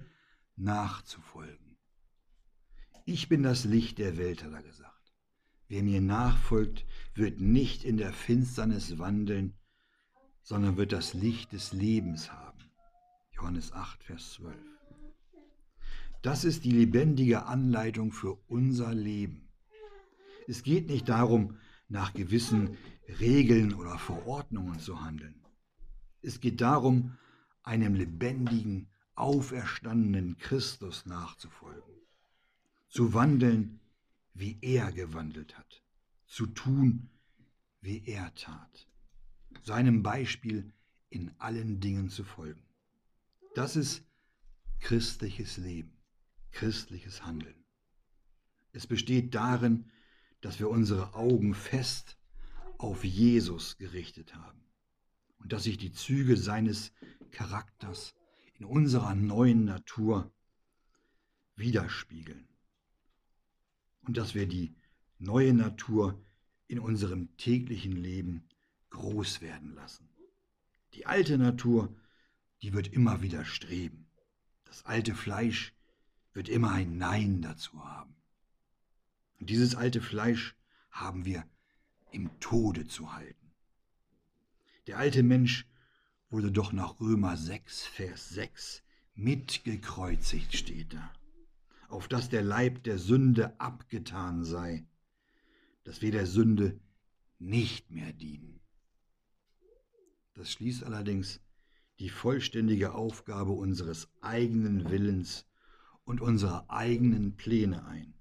nachzufolgen. 0.55 1.77
Ich 3.05 3.29
bin 3.29 3.43
das 3.43 3.63
Licht 3.65 3.99
der 3.99 4.17
Welt, 4.17 4.43
hat 4.43 4.53
er 4.53 4.63
gesagt. 4.63 5.13
Wer 5.67 5.83
mir 5.83 6.01
nachfolgt, 6.01 6.83
wird 7.13 7.39
nicht 7.39 7.83
in 7.83 7.97
der 7.97 8.11
Finsternis 8.11 8.97
wandeln, 8.97 9.55
sondern 10.41 10.77
wird 10.77 10.91
das 10.91 11.13
Licht 11.13 11.51
des 11.51 11.73
Lebens 11.73 12.31
haben. 12.31 12.71
Johannes 13.33 13.71
8, 13.71 14.03
Vers 14.03 14.31
12. 14.33 14.74
Das 16.25 16.43
ist 16.43 16.65
die 16.65 16.71
lebendige 16.71 17.45
Anleitung 17.45 18.11
für 18.11 18.33
unser 18.47 18.95
Leben. 18.95 19.47
Es 20.47 20.63
geht 20.63 20.88
nicht 20.88 21.07
darum, 21.07 21.59
nach 21.88 22.15
gewissen 22.15 22.79
Regeln 23.19 23.75
oder 23.75 23.99
Verordnungen 23.99 24.79
zu 24.79 25.01
handeln. 25.01 25.39
Es 26.23 26.39
geht 26.39 26.61
darum, 26.61 27.15
einem 27.61 27.93
lebendigen, 27.93 28.88
auferstandenen 29.13 30.39
Christus 30.39 31.05
nachzufolgen, 31.05 31.93
zu 32.89 33.13
wandeln, 33.13 33.79
wie 34.33 34.57
er 34.61 34.91
gewandelt 34.91 35.55
hat, 35.55 35.83
zu 36.25 36.47
tun, 36.47 37.11
wie 37.81 38.03
er 38.03 38.33
tat, 38.33 38.88
seinem 39.61 40.01
Beispiel 40.01 40.73
in 41.09 41.35
allen 41.38 41.81
Dingen 41.81 42.09
zu 42.09 42.23
folgen. 42.23 42.63
Das 43.53 43.75
ist 43.75 44.03
christliches 44.79 45.57
Leben, 45.57 45.94
christliches 46.55 47.25
Handeln. 47.25 47.65
Es 48.71 48.87
besteht 48.87 49.35
darin, 49.35 49.91
dass 50.41 50.59
wir 50.59 50.69
unsere 50.69 51.13
Augen 51.13 51.53
fest 51.53 52.17
auf 52.77 53.03
Jesus 53.03 53.77
gerichtet 53.77 54.35
haben 54.35 54.63
und 55.37 55.51
dass 55.53 55.63
sich 55.63 55.77
die 55.77 55.91
Züge 55.91 56.37
seines 56.37 56.93
Charakters 57.31 58.15
in 58.57 58.65
unserer 58.65 59.15
neuen 59.15 59.65
Natur 59.65 60.31
widerspiegeln 61.57 62.47
und 64.03 64.17
dass 64.17 64.33
wir 64.33 64.47
die 64.47 64.75
neue 65.19 65.53
Natur 65.53 66.23
in 66.67 66.79
unserem 66.79 67.35
täglichen 67.35 67.91
Leben 67.91 68.47
groß 68.91 69.41
werden 69.41 69.73
lassen. 69.75 70.07
Die 70.93 71.05
alte 71.05 71.37
Natur, 71.37 71.93
die 72.61 72.71
wird 72.71 72.87
immer 72.87 73.21
wieder 73.21 73.43
streben. 73.43 74.07
Das 74.63 74.85
alte 74.85 75.15
Fleisch 75.15 75.74
wird 76.36 76.48
immer 76.48 76.71
ein 76.71 76.98
Nein 76.98 77.41
dazu 77.41 77.84
haben. 77.84 78.15
Und 79.39 79.50
dieses 79.50 79.74
alte 79.74 80.02
Fleisch 80.02 80.56
haben 80.91 81.26
wir 81.26 81.43
im 82.12 82.39
Tode 82.39 82.86
zu 82.86 83.13
halten. 83.13 83.52
Der 84.86 85.00
alte 85.00 85.24
Mensch 85.24 85.67
wurde 86.30 86.52
doch 86.52 86.71
nach 86.71 87.00
Römer 87.00 87.36
6, 87.36 87.88
Vers 87.88 88.30
6 88.30 88.84
mitgekreuzigt, 89.15 90.56
steht 90.56 90.93
da 90.93 91.12
auf 91.95 92.08
dass 92.08 92.30
der 92.30 92.41
Leib 92.41 92.84
der 92.84 92.98
Sünde 92.98 93.60
abgetan 93.60 94.43
sei, 94.43 94.86
dass 95.84 96.02
wir 96.02 96.12
der 96.12 96.26
Sünde 96.26 96.80
nicht 97.39 97.91
mehr 97.91 98.12
dienen. 98.13 98.60
Das 100.34 100.52
schließt 100.52 100.84
allerdings 100.84 101.39
die 102.00 102.10
vollständige 102.10 102.93
Aufgabe 102.93 103.52
unseres 103.54 104.10
eigenen 104.21 104.89
Willens 104.89 105.45
und 106.05 106.21
unserer 106.21 106.69
eigenen 106.69 107.35
Pläne 107.35 107.85
ein. 107.85 108.13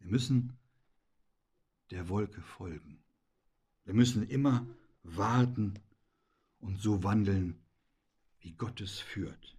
Wir 0.00 0.10
müssen 0.10 0.58
der 1.90 2.08
Wolke 2.08 2.42
folgen. 2.42 3.02
Wir 3.84 3.94
müssen 3.94 4.28
immer 4.28 4.66
warten 5.02 5.78
und 6.58 6.80
so 6.80 7.02
wandeln, 7.02 7.62
wie 8.40 8.52
Gott 8.52 8.80
es 8.80 8.98
führt 8.98 9.56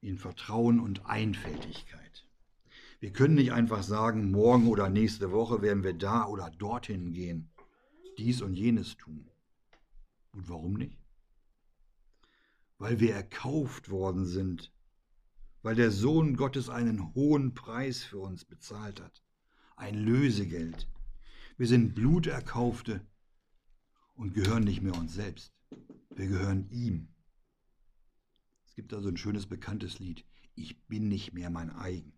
in 0.00 0.18
Vertrauen 0.18 0.80
und 0.80 1.06
Einfältigkeit. 1.06 2.28
Wir 3.00 3.12
können 3.12 3.34
nicht 3.34 3.52
einfach 3.52 3.82
sagen, 3.82 4.30
morgen 4.30 4.68
oder 4.68 4.90
nächste 4.90 5.32
Woche 5.32 5.62
werden 5.62 5.82
wir 5.82 5.94
da 5.94 6.26
oder 6.26 6.50
dorthin 6.50 7.12
gehen, 7.12 7.50
dies 8.18 8.42
und 8.42 8.54
jenes 8.54 8.96
tun. 8.96 9.30
Und 10.32 10.48
warum 10.48 10.74
nicht? 10.74 10.98
Weil 12.78 13.00
wir 13.00 13.14
erkauft 13.14 13.90
worden 13.90 14.26
sind, 14.26 14.73
weil 15.64 15.74
der 15.74 15.90
Sohn 15.90 16.36
Gottes 16.36 16.68
einen 16.68 17.14
hohen 17.14 17.54
Preis 17.54 18.04
für 18.04 18.18
uns 18.18 18.44
bezahlt 18.44 19.00
hat, 19.00 19.24
ein 19.76 19.94
Lösegeld. 19.94 20.86
Wir 21.56 21.66
sind 21.66 21.94
Bluterkaufte 21.94 23.00
und 24.14 24.34
gehören 24.34 24.64
nicht 24.64 24.82
mehr 24.82 24.94
uns 24.94 25.14
selbst, 25.14 25.54
wir 26.14 26.26
gehören 26.26 26.68
ihm. 26.68 27.08
Es 28.66 28.74
gibt 28.74 28.92
also 28.92 29.08
ein 29.08 29.16
schönes 29.16 29.46
bekanntes 29.46 29.98
Lied. 29.98 30.26
Ich 30.54 30.86
bin 30.86 31.08
nicht 31.08 31.32
mehr 31.32 31.48
mein 31.48 31.70
eigen. 31.70 32.12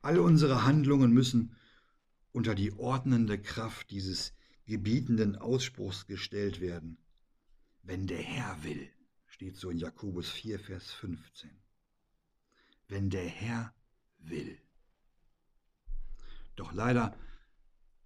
All 0.00 0.18
unsere 0.18 0.64
Handlungen 0.64 1.12
müssen 1.12 1.54
unter 2.32 2.54
die 2.54 2.72
ordnende 2.72 3.38
Kraft 3.38 3.90
dieses 3.90 4.32
gebietenden 4.64 5.36
Ausspruchs 5.36 6.06
gestellt 6.06 6.62
werden. 6.62 6.96
Wenn 7.82 8.06
der 8.06 8.22
Herr 8.22 8.64
will, 8.64 8.88
steht 9.26 9.58
so 9.58 9.68
in 9.68 9.76
Jakobus 9.76 10.30
4, 10.30 10.58
Vers 10.58 10.90
15. 10.92 11.61
Wenn 12.88 13.10
der 13.10 13.26
Herr 13.26 13.74
will. 14.18 14.58
Doch 16.56 16.72
leider 16.72 17.16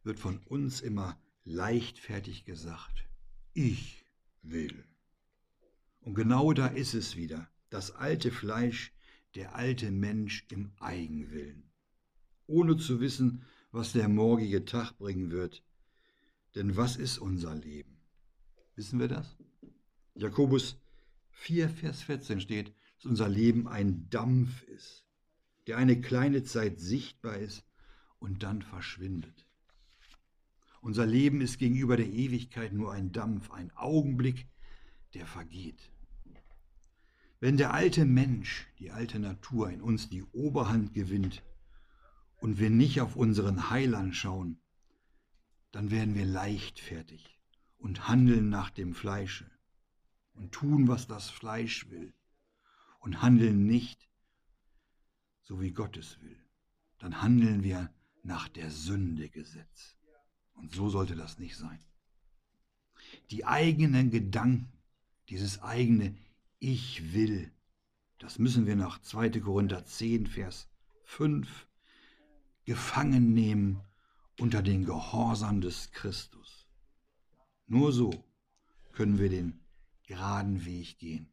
wird 0.03 0.21
von 0.21 0.39
uns 0.39 0.81
immer 0.81 1.21
leichtfertig 1.45 2.45
gesagt, 2.45 3.09
ich 3.53 4.05
will. 4.43 4.85
Und 6.01 6.15
genau 6.15 6.53
da 6.53 6.67
ist 6.69 6.95
es 6.95 7.17
wieder, 7.17 7.49
das 7.71 7.91
alte 7.91 8.31
Fleisch, 8.31 8.93
der 9.35 9.55
alte 9.55 9.91
Mensch 9.91 10.47
im 10.51 10.73
Eigenwillen, 10.79 11.71
ohne 12.47 12.77
zu 12.77 13.01
wissen, 13.01 13.45
was 13.73 13.93
der 13.93 14.09
morgige 14.09 14.65
Tag 14.65 14.97
bringen 14.99 15.31
wird. 15.31 15.63
Denn 16.55 16.77
was 16.77 16.97
ist 16.97 17.19
unser 17.19 17.55
Leben? 17.55 17.99
Wissen 18.77 18.99
wir 18.99 19.09
das? 19.09 19.37
Jakobus 20.15 20.81
4, 21.31 21.69
Vers 21.69 22.03
14 22.03 22.41
steht, 22.41 22.73
dass 22.97 23.05
unser 23.05 23.29
Leben 23.29 23.69
ein 23.69 24.09
Dampf 24.09 24.63
ist, 24.63 25.05
der 25.67 25.77
eine 25.77 26.01
kleine 26.01 26.45
Zeit 26.45 26.81
sichtbar 26.81 27.37
ist 27.37 27.65
und 28.19 28.43
dann 28.43 28.63
verschwindet. 28.63 29.47
Unser 30.81 31.05
Leben 31.05 31.41
ist 31.41 31.59
gegenüber 31.59 31.97
der 31.97 32.09
Ewigkeit 32.09 32.73
nur 32.73 32.93
ein 32.93 33.13
Dampf, 33.13 33.51
ein 33.51 33.71
Augenblick, 33.77 34.47
der 35.15 35.27
vergeht. 35.27 35.91
Wenn 37.39 37.57
der 37.57 37.75
alte 37.75 38.05
Mensch, 38.05 38.67
die 38.79 38.91
alte 38.91 39.19
Natur 39.19 39.71
in 39.71 39.83
uns 39.83 40.09
die 40.09 40.23
Oberhand 40.23 40.95
gewinnt 40.95 41.43
und 42.39 42.59
wir 42.59 42.71
nicht 42.71 43.01
auf 43.01 43.15
unseren 43.17 43.69
Heiland 43.69 44.17
schauen, 44.17 44.59
dann 45.71 45.91
werden 45.91 46.15
wir 46.15 46.25
leichtfertig 46.25 47.39
und 47.77 48.09
handeln 48.09 48.49
nach 48.49 48.71
dem 48.71 48.95
Fleische 48.95 49.51
und 50.33 50.53
tun, 50.53 50.89
was 50.89 51.07
das 51.07 51.29
Fleisch 51.29 51.91
will 51.91 52.15
und 53.07 53.23
handeln 53.23 53.67
nicht 53.67 54.11
so, 55.43 55.61
wie 55.61 55.71
Gott 55.71 55.97
es 55.97 56.21
will. 56.23 56.37
Dann 56.99 57.23
handeln 57.23 57.63
wir 57.63 57.95
nach 58.25 58.49
der 58.49 58.73
Sünde 58.73 59.29
Gesetz. 59.29 59.97
Und 60.55 60.73
so 60.73 60.91
sollte 60.91 61.15
das 61.15 61.39
nicht 61.39 61.57
sein. 61.57 61.79
Die 63.31 63.45
eigenen 63.45 64.11
Gedanken, 64.11 64.73
dieses 65.29 65.63
eigene 65.63 66.17
Ich 66.59 67.13
will, 67.13 67.53
das 68.19 68.41
müssen 68.41 68.67
wir 68.67 68.75
nach 68.75 69.01
2. 69.01 69.39
Korinther 69.39 69.85
10, 69.85 70.27
Vers 70.27 70.69
5 71.05 71.69
gefangen 72.65 73.35
nehmen 73.35 73.83
unter 74.41 74.65
den 74.65 74.85
Gehorsam 74.85 75.61
des 75.61 75.93
Christus. 75.93 76.67
Nur 77.69 77.93
so 77.93 78.11
können 78.91 79.21
wir 79.21 79.29
den 79.29 79.61
geraden 80.09 80.65
Weg 80.65 80.99
gehen. 80.99 81.33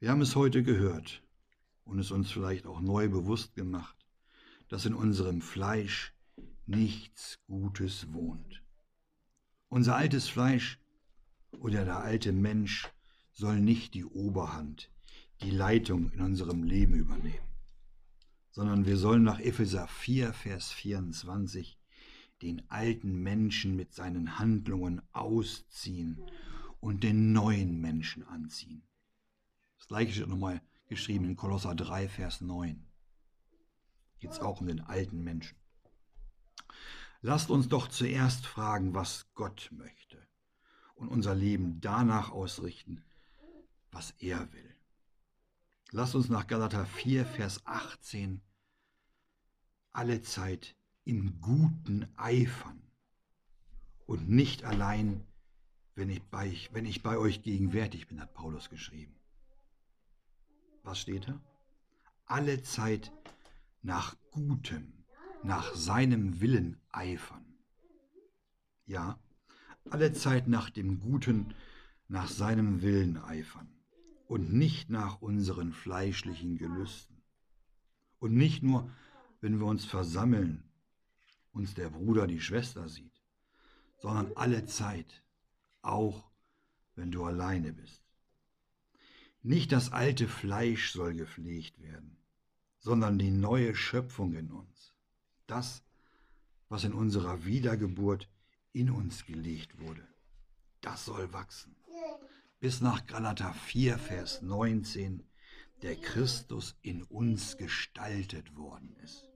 Wir 0.00 0.10
haben 0.10 0.20
es 0.20 0.36
heute 0.36 0.62
gehört 0.62 1.24
und 1.84 1.98
es 1.98 2.12
uns 2.12 2.30
vielleicht 2.30 2.66
auch 2.66 2.80
neu 2.80 3.08
bewusst 3.08 3.56
gemacht, 3.56 3.96
dass 4.68 4.86
in 4.86 4.94
unserem 4.94 5.40
Fleisch 5.40 6.14
nichts 6.66 7.40
Gutes 7.48 8.12
wohnt. 8.12 8.62
Unser 9.68 9.96
altes 9.96 10.28
Fleisch 10.28 10.78
oder 11.58 11.84
der 11.84 11.98
alte 11.98 12.32
Mensch 12.32 12.88
soll 13.32 13.60
nicht 13.60 13.94
die 13.94 14.04
Oberhand, 14.04 14.88
die 15.42 15.50
Leitung 15.50 16.10
in 16.10 16.20
unserem 16.20 16.62
Leben 16.62 16.94
übernehmen, 16.94 17.48
sondern 18.52 18.86
wir 18.86 18.98
sollen 18.98 19.24
nach 19.24 19.40
Epheser 19.40 19.88
4, 19.88 20.32
Vers 20.32 20.70
24 20.70 21.76
den 22.40 22.62
alten 22.70 23.20
Menschen 23.20 23.74
mit 23.74 23.94
seinen 23.94 24.38
Handlungen 24.38 25.02
ausziehen 25.10 26.22
und 26.78 27.02
den 27.02 27.32
neuen 27.32 27.80
Menschen 27.80 28.22
anziehen. 28.22 28.87
Das 29.78 29.86
gleiche 29.86 30.12
steht 30.12 30.28
nochmal 30.28 30.60
geschrieben 30.88 31.24
in 31.24 31.36
Kolosser 31.36 31.74
3, 31.74 32.08
Vers 32.08 32.40
9. 32.40 32.84
Geht 34.18 34.32
es 34.32 34.40
auch 34.40 34.60
um 34.60 34.66
den 34.66 34.80
alten 34.80 35.22
Menschen. 35.22 35.56
Lasst 37.20 37.50
uns 37.50 37.68
doch 37.68 37.88
zuerst 37.88 38.46
fragen, 38.46 38.94
was 38.94 39.26
Gott 39.34 39.70
möchte 39.72 40.26
und 40.94 41.08
unser 41.08 41.34
Leben 41.34 41.80
danach 41.80 42.30
ausrichten, 42.30 43.04
was 43.90 44.10
er 44.18 44.52
will. 44.52 44.76
Lasst 45.90 46.14
uns 46.14 46.28
nach 46.28 46.46
Galater 46.46 46.84
4, 46.84 47.24
Vers 47.24 47.64
18 47.64 48.42
alle 49.92 50.22
Zeit 50.22 50.76
im 51.04 51.40
Guten 51.40 52.06
eifern 52.16 52.82
und 54.06 54.28
nicht 54.28 54.64
allein, 54.64 55.26
wenn 55.94 56.10
ich, 56.10 56.22
bei, 56.22 56.54
wenn 56.72 56.84
ich 56.84 57.02
bei 57.02 57.16
euch 57.16 57.42
gegenwärtig 57.42 58.06
bin, 58.06 58.20
hat 58.20 58.34
Paulus 58.34 58.70
geschrieben. 58.70 59.17
Was 60.82 61.00
steht 61.00 61.28
da? 61.28 61.40
Alle 62.26 62.62
Zeit 62.62 63.12
nach 63.82 64.16
Gutem 64.30 64.98
nach 65.42 65.74
seinem 65.74 66.40
Willen 66.40 66.80
eifern. 66.90 67.44
Ja, 68.86 69.18
alle 69.90 70.12
Zeit 70.12 70.48
nach 70.48 70.70
dem 70.70 71.00
Guten, 71.00 71.54
nach 72.08 72.28
seinem 72.28 72.82
Willen 72.82 73.16
eifern 73.18 73.68
und 74.26 74.52
nicht 74.52 74.90
nach 74.90 75.20
unseren 75.20 75.72
fleischlichen 75.72 76.56
Gelüsten. 76.56 77.22
Und 78.18 78.34
nicht 78.34 78.62
nur, 78.62 78.90
wenn 79.40 79.58
wir 79.58 79.66
uns 79.66 79.84
versammeln, 79.84 80.64
uns 81.52 81.74
der 81.74 81.90
Bruder, 81.90 82.26
die 82.26 82.40
Schwester 82.40 82.88
sieht, 82.88 83.22
sondern 83.98 84.32
alle 84.36 84.64
Zeit, 84.64 85.22
auch 85.82 86.30
wenn 86.94 87.10
du 87.10 87.24
alleine 87.24 87.72
bist. 87.72 88.07
Nicht 89.48 89.72
das 89.72 89.92
alte 89.92 90.28
Fleisch 90.28 90.92
soll 90.92 91.14
gepflegt 91.14 91.80
werden, 91.80 92.18
sondern 92.80 93.18
die 93.18 93.30
neue 93.30 93.74
Schöpfung 93.74 94.34
in 94.34 94.50
uns 94.50 94.92
das, 95.46 95.82
was 96.68 96.84
in 96.84 96.92
unserer 96.92 97.46
Wiedergeburt 97.46 98.28
in 98.74 98.90
uns 98.90 99.24
gelegt 99.24 99.80
wurde. 99.80 100.06
Das 100.82 101.06
soll 101.06 101.32
wachsen. 101.32 101.74
Bis 102.60 102.82
nach 102.82 103.06
Galater 103.06 103.54
4, 103.54 103.96
Vers 103.98 104.42
19, 104.42 105.24
der 105.80 105.96
Christus 105.96 106.76
in 106.82 107.02
uns 107.04 107.56
gestaltet 107.56 108.54
worden 108.54 108.94
ist. 109.02 109.30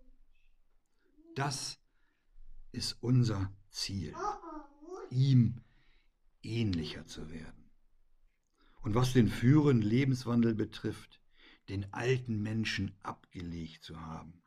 Das 1.37 1.79
ist 2.71 2.99
unser 3.01 3.51
Ziel, 3.71 4.15
ihm 5.09 5.63
ähnlicher 6.43 7.07
zu 7.07 7.31
werden. 7.31 7.62
Und 8.83 8.95
was 8.95 9.13
den 9.13 9.29
führenden 9.29 9.89
Lebenswandel 9.89 10.55
betrifft, 10.55 11.21
den 11.69 11.93
alten 11.93 12.43
Menschen 12.43 12.93
abgelegt 13.03 13.85
zu 13.85 14.01
haben, 14.01 14.43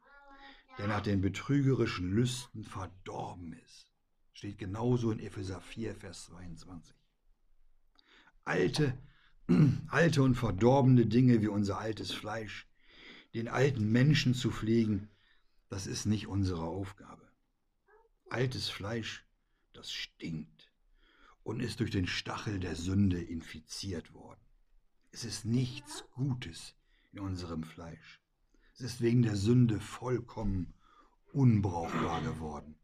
der 0.77 0.87
nach 0.87 1.01
den 1.01 1.21
betrügerischen 1.21 2.11
Lüsten 2.11 2.65
verdorben 2.65 3.53
ist. 3.53 3.91
Steht 4.33 4.57
genauso 4.57 5.11
in 5.11 5.19
Epheser 5.19 5.61
4, 5.61 5.95
Vers 5.95 6.25
22. 6.25 6.93
Alte, 8.43 8.97
alte 9.87 10.21
und 10.21 10.35
verdorbene 10.35 11.05
Dinge 11.05 11.41
wie 11.41 11.47
unser 11.47 11.79
altes 11.79 12.11
Fleisch, 12.11 12.67
den 13.33 13.47
alten 13.47 13.89
Menschen 13.91 14.33
zu 14.33 14.51
pflegen, 14.51 15.09
das 15.69 15.87
ist 15.87 16.05
nicht 16.05 16.27
unsere 16.27 16.63
Aufgabe. 16.63 17.27
Altes 18.29 18.69
Fleisch, 18.69 19.25
das 19.71 19.91
stinkt 19.91 20.54
und 21.45 21.59
ist 21.59 21.79
durch 21.79 21.91
den 21.91 22.07
Stachel 22.07 22.59
der 22.59 22.75
Sünde 22.75 23.21
infiziert 23.21 24.13
worden. 24.13 24.41
Es 25.11 25.23
ist 25.23 25.45
nichts 25.45 26.03
Gutes 26.15 26.75
in 27.13 27.19
unserem 27.19 27.63
Fleisch. 27.63 28.19
Es 28.73 28.81
ist 28.81 28.99
wegen 28.99 29.21
der 29.21 29.35
Sünde 29.35 29.79
vollkommen 29.79 30.73
unbrauchbar 31.33 32.21
geworden. 32.23 32.75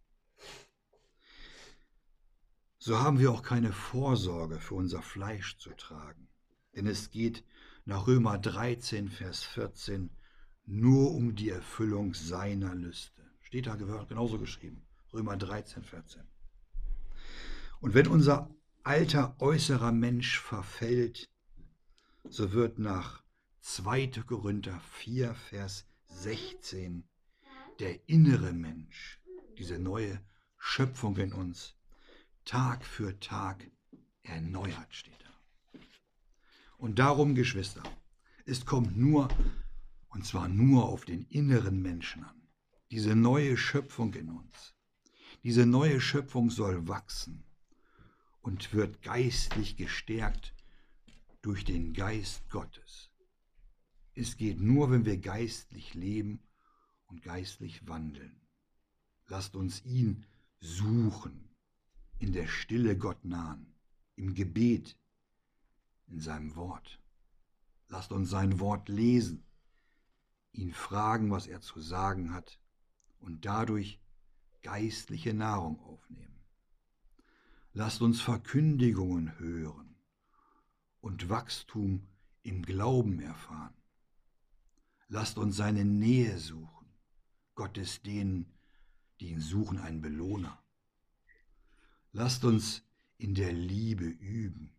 So 2.78 3.00
haben 3.00 3.17
wir 3.17 3.32
auch 3.32 3.41
keine 3.41 3.74
Vorsorge 3.74 4.60
für 4.60 4.76
unser 4.76 5.02
Fleisch 5.02 5.58
zu 5.58 5.71
tragen, 5.71 6.30
denn 6.76 6.86
es 6.86 7.10
geht 7.10 7.43
nach 7.86 8.06
Römer 8.06 8.38
13, 8.38 9.10
Vers 9.10 9.43
14 9.43 10.16
nur 10.68 11.12
um 11.16 11.36
die 11.36 11.49
Erfüllung 11.49 12.14
seiner 12.14 12.76
Lüste. 12.76 13.28
Steht 13.39 13.66
da 13.66 13.76
genauso 13.76 14.38
geschrieben. 14.38 14.86
Römer 15.12 15.36
13, 15.36 15.84
14. 15.84 16.30
Und 17.82 17.95
wenn 17.95 18.07
unser 18.07 18.53
alter 18.84 19.36
äußerer 19.41 19.91
Mensch 19.91 20.39
verfällt, 20.39 21.32
so 22.29 22.53
wird 22.53 22.77
nach 22.77 23.23
2. 23.61 24.07
Korinther 24.27 24.79
4, 24.91 25.34
Vers 25.34 25.88
16. 26.05 27.09
Der 27.79 28.07
innere 28.07 28.53
Mensch, 28.53 29.19
diese 29.57 29.79
neue 29.79 30.21
Schöpfung 30.59 31.17
in 31.17 31.34
uns, 31.34 31.75
Tag 32.45 32.86
für 32.86 33.19
Tag 33.19 33.65
erneuert, 34.21 34.93
steht 34.93 35.19
da. 35.23 35.79
Und 36.77 36.99
darum, 36.99 37.34
Geschwister, 37.34 37.82
es 38.45 38.63
kommt 38.63 38.95
nur, 38.95 39.27
und 40.09 40.23
zwar 40.23 40.47
nur 40.47 40.88
auf 40.88 41.05
den 41.05 41.23
inneren 41.23 41.82
Menschen 41.82 42.23
an, 42.25 42.47
diese 42.91 43.15
neue 43.15 43.57
Schöpfung 43.57 44.13
in 44.13 44.29
uns. 44.29 44.75
Diese 45.41 45.65
neue 45.65 45.99
Schöpfung 45.99 46.51
soll 46.51 46.88
wachsen 46.88 47.43
und 48.41 48.73
wird 48.73 49.01
geistlich 49.01 49.77
gestärkt 49.77 50.53
durch 51.41 51.63
den 51.63 51.93
Geist 51.93 52.49
Gottes. 52.49 53.11
Es 54.13 54.37
geht 54.37 54.59
nur, 54.59 54.91
wenn 54.91 55.05
wir 55.05 55.17
geistlich 55.17 55.93
leben 55.93 56.43
und 57.07 57.23
geistlich 57.23 57.87
wandeln. 57.87 58.41
Lasst 59.27 59.55
uns 59.55 59.83
ihn 59.85 60.25
suchen, 60.59 61.55
in 62.19 62.33
der 62.33 62.47
Stille 62.47 62.97
Gott 62.97 63.23
nahen, 63.25 63.73
im 64.15 64.33
Gebet, 64.33 64.97
in 66.07 66.19
seinem 66.19 66.55
Wort. 66.55 66.99
Lasst 67.87 68.11
uns 68.11 68.29
sein 68.29 68.59
Wort 68.59 68.89
lesen, 68.89 69.45
ihn 70.51 70.73
fragen, 70.73 71.31
was 71.31 71.47
er 71.47 71.61
zu 71.61 71.79
sagen 71.79 72.33
hat 72.33 72.59
und 73.19 73.45
dadurch 73.45 74.01
geistliche 74.61 75.33
Nahrung 75.33 75.79
aufnehmen. 75.79 76.40
Lasst 77.74 78.01
uns 78.01 78.19
Verkündigungen 78.19 79.39
hören 79.39 79.95
und 80.99 81.30
Wachstum 81.30 82.07
im 82.43 82.63
Glauben 82.63 83.19
erfahren. 83.22 83.76
Lasst 85.07 85.38
uns 85.38 85.55
seine 85.55 85.86
Nähe 85.86 86.38
suchen. 86.38 86.88
Gott 87.55 87.78
ist 87.78 88.05
denen, 88.05 88.53
die 89.19 89.30
ihn 89.30 89.39
suchen, 89.39 89.78
ein 89.78 90.01
Belohner. 90.01 90.61
Lasst 92.11 92.43
uns 92.43 92.84
in 93.17 93.36
der 93.36 93.53
Liebe 93.53 94.05
üben. 94.05 94.76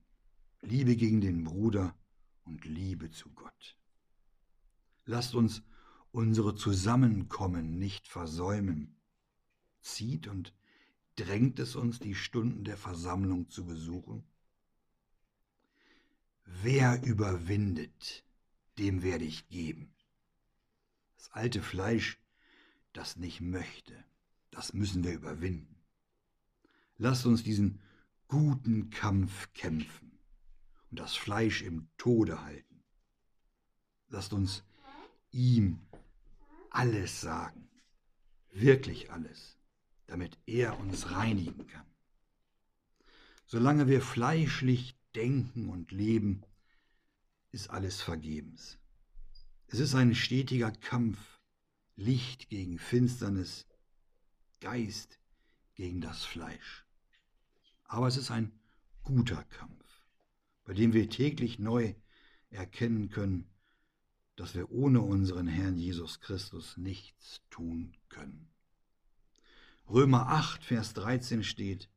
Liebe 0.60 0.96
gegen 0.96 1.20
den 1.20 1.44
Bruder 1.44 1.96
und 2.44 2.64
Liebe 2.66 3.10
zu 3.10 3.30
Gott. 3.30 3.78
Lasst 5.06 5.34
uns 5.34 5.62
unsere 6.10 6.54
Zusammenkommen 6.54 7.78
nicht 7.78 8.06
versäumen. 8.06 9.00
Zieht 9.80 10.28
und 10.28 10.54
drängt 11.16 11.58
es 11.58 11.76
uns, 11.76 11.98
die 11.98 12.14
Stunden 12.14 12.64
der 12.64 12.76
Versammlung 12.76 13.48
zu 13.48 13.64
besuchen? 13.64 14.24
Wer 16.44 17.02
überwindet, 17.02 18.24
dem 18.78 19.02
werde 19.02 19.24
ich 19.24 19.48
geben. 19.48 19.94
Das 21.16 21.30
alte 21.32 21.62
Fleisch, 21.62 22.18
das 22.92 23.16
nicht 23.16 23.40
möchte, 23.40 24.04
das 24.50 24.72
müssen 24.72 25.04
wir 25.04 25.12
überwinden. 25.12 25.76
Lasst 26.98 27.26
uns 27.26 27.42
diesen 27.42 27.80
guten 28.28 28.90
Kampf 28.90 29.52
kämpfen 29.54 30.18
und 30.90 30.98
das 31.00 31.16
Fleisch 31.16 31.62
im 31.62 31.88
Tode 31.96 32.42
halten. 32.42 32.82
Lasst 34.08 34.32
uns 34.32 34.62
ihm 35.30 35.80
alles 36.70 37.20
sagen, 37.20 37.68
wirklich 38.50 39.10
alles, 39.10 39.58
damit 40.12 40.38
er 40.44 40.78
uns 40.78 41.10
reinigen 41.10 41.66
kann. 41.68 41.86
Solange 43.46 43.88
wir 43.88 44.02
fleischlich 44.02 44.94
denken 45.14 45.70
und 45.70 45.90
leben, 45.90 46.42
ist 47.50 47.70
alles 47.70 48.02
vergebens. 48.02 48.78
Es 49.68 49.80
ist 49.80 49.94
ein 49.94 50.14
stetiger 50.14 50.70
Kampf, 50.70 51.40
Licht 51.96 52.50
gegen 52.50 52.78
Finsternis, 52.78 53.66
Geist 54.60 55.18
gegen 55.76 56.02
das 56.02 56.26
Fleisch. 56.26 56.84
Aber 57.84 58.06
es 58.06 58.18
ist 58.18 58.30
ein 58.30 58.52
guter 59.04 59.42
Kampf, 59.44 60.06
bei 60.64 60.74
dem 60.74 60.92
wir 60.92 61.08
täglich 61.08 61.58
neu 61.58 61.94
erkennen 62.50 63.08
können, 63.08 63.48
dass 64.36 64.54
wir 64.54 64.70
ohne 64.70 65.00
unseren 65.00 65.46
Herrn 65.46 65.78
Jesus 65.78 66.20
Christus 66.20 66.76
nichts 66.76 67.40
tun 67.48 67.96
können. 68.10 68.51
Römer 69.92 70.28
8, 70.28 70.64
Vers 70.64 70.94
13 70.94 71.44
steht, 71.44 71.90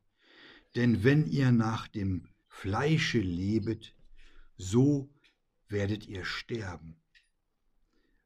denn 0.76 1.06
wenn 1.06 1.26
ihr 1.26 1.54
nach 1.54 1.88
dem 1.88 2.28
Fleische 2.50 3.20
lebet, 3.20 3.96
so 4.58 5.10
werdet 5.70 6.06
ihr 6.06 6.26
sterben. 6.26 6.98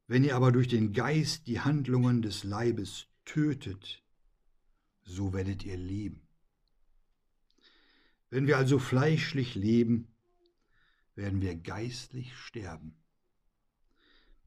Wenn 0.08 0.24
ihr 0.24 0.36
aber 0.36 0.52
durch 0.52 0.68
den 0.68 0.92
Geist 0.92 1.46
die 1.46 1.60
Handlungen 1.60 2.24
des 2.24 2.44
Leibes 2.44 3.06
tötet, 3.26 4.04
so 5.04 5.34
werdet 5.34 5.64
ihr 5.64 5.78
leben. 5.78 6.28
Wenn 8.32 8.48
wir 8.48 8.58
also 8.58 8.80
fleischlich 8.80 9.54
leben, 9.54 10.08
werden 11.14 11.42
wir 11.42 11.56
geistlich 11.56 12.36
sterben. 12.36 12.96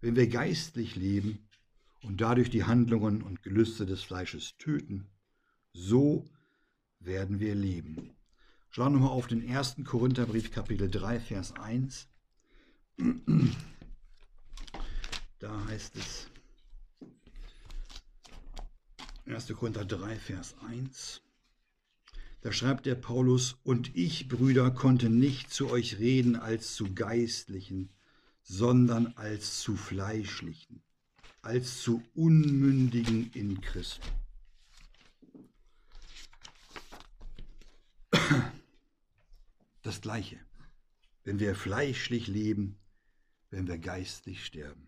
Wenn 0.01 0.17
wir 0.17 0.27
geistlich 0.27 0.97
leben 0.97 1.49
und 2.03 2.21
dadurch 2.21 2.51
die 2.51 2.65
Handlungen 2.65 3.23
und 3.23 3.45
Gelüste 3.45 3.87
des 3.87 4.03
Fleisches 4.03 4.57
töten, 4.57 5.12
so 5.73 6.29
werden 7.01 7.41
wir 7.41 7.55
leben. 7.55 8.11
Schauen 8.71 8.95
wir 8.95 9.01
mal 9.01 9.09
auf 9.09 9.27
den 9.27 9.49
1. 9.49 9.77
Korintherbrief, 9.85 10.51
Kapitel 10.51 10.91
3, 10.91 11.21
Vers 11.21 11.53
1. 11.57 12.09
Da 15.39 15.65
heißt 15.67 15.97
es 15.97 16.29
1. 19.27 19.49
Korinther 19.57 19.85
3, 19.85 20.17
Vers 20.17 20.55
1. 20.69 21.23
Da 22.41 22.51
schreibt 22.53 22.87
der 22.87 22.95
Paulus, 22.95 23.57
und 23.63 23.95
ich, 23.95 24.29
Brüder, 24.29 24.71
konnte 24.71 25.09
nicht 25.09 25.53
zu 25.53 25.71
euch 25.71 25.99
reden 25.99 26.37
als 26.37 26.75
zu 26.75 26.93
Geistlichen, 26.95 27.91
sondern 28.43 29.13
als 29.17 29.61
zu 29.61 29.77
Fleischlichen, 29.77 30.83
als 31.43 31.83
zu 31.83 32.03
Unmündigen 32.15 33.31
in 33.33 33.61
Christus. 33.61 34.22
Das 39.83 40.01
Gleiche. 40.01 40.39
Wenn 41.25 41.41
wir 41.41 41.57
fleischlich 41.57 42.29
leben, 42.29 42.79
wenn 43.51 43.67
wir 43.67 43.79
geistlich 43.79 44.45
sterben. 44.45 44.87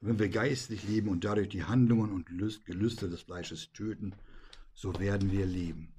Wenn 0.00 0.18
wir 0.18 0.30
geistlich 0.30 0.82
leben 0.84 1.08
und 1.08 1.24
dadurch 1.24 1.50
die 1.50 1.64
Handlungen 1.64 2.10
und 2.10 2.26
Gelüste 2.26 3.10
des 3.10 3.20
Fleisches 3.20 3.70
töten, 3.72 4.14
so 4.72 4.98
werden 4.98 5.30
wir 5.30 5.44
leben. 5.44 5.92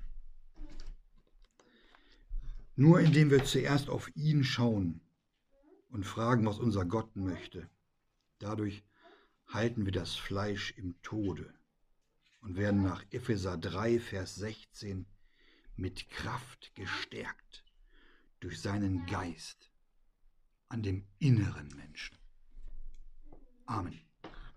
Nur 2.75 2.99
indem 2.99 3.29
wir 3.29 3.43
zuerst 3.43 3.89
auf 3.89 4.13
ihn 4.15 4.43
schauen 4.43 4.99
und 5.89 6.03
fragen, 6.03 6.47
was 6.47 6.57
unser 6.57 6.85
Gott 6.85 7.15
möchte. 7.15 7.69
Dadurch 8.39 8.83
halten 9.47 9.85
wir 9.85 9.91
das 9.91 10.15
Fleisch 10.15 10.71
im 10.71 10.99
Tode 11.03 11.53
und 12.41 12.57
werden 12.57 12.81
nach 12.81 13.05
Epheser 13.11 13.55
3, 13.55 13.99
Vers 13.99 14.35
16 14.35 15.05
mit 15.75 16.09
Kraft 16.09 16.73
gestärkt 16.73 17.63
durch 18.43 18.61
seinen 18.61 19.05
Geist 19.05 19.71
an 20.67 20.83
dem 20.83 21.07
inneren 21.19 21.69
Menschen. 21.69 22.17
Amen. 23.67 24.01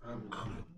Amen. 0.01 0.76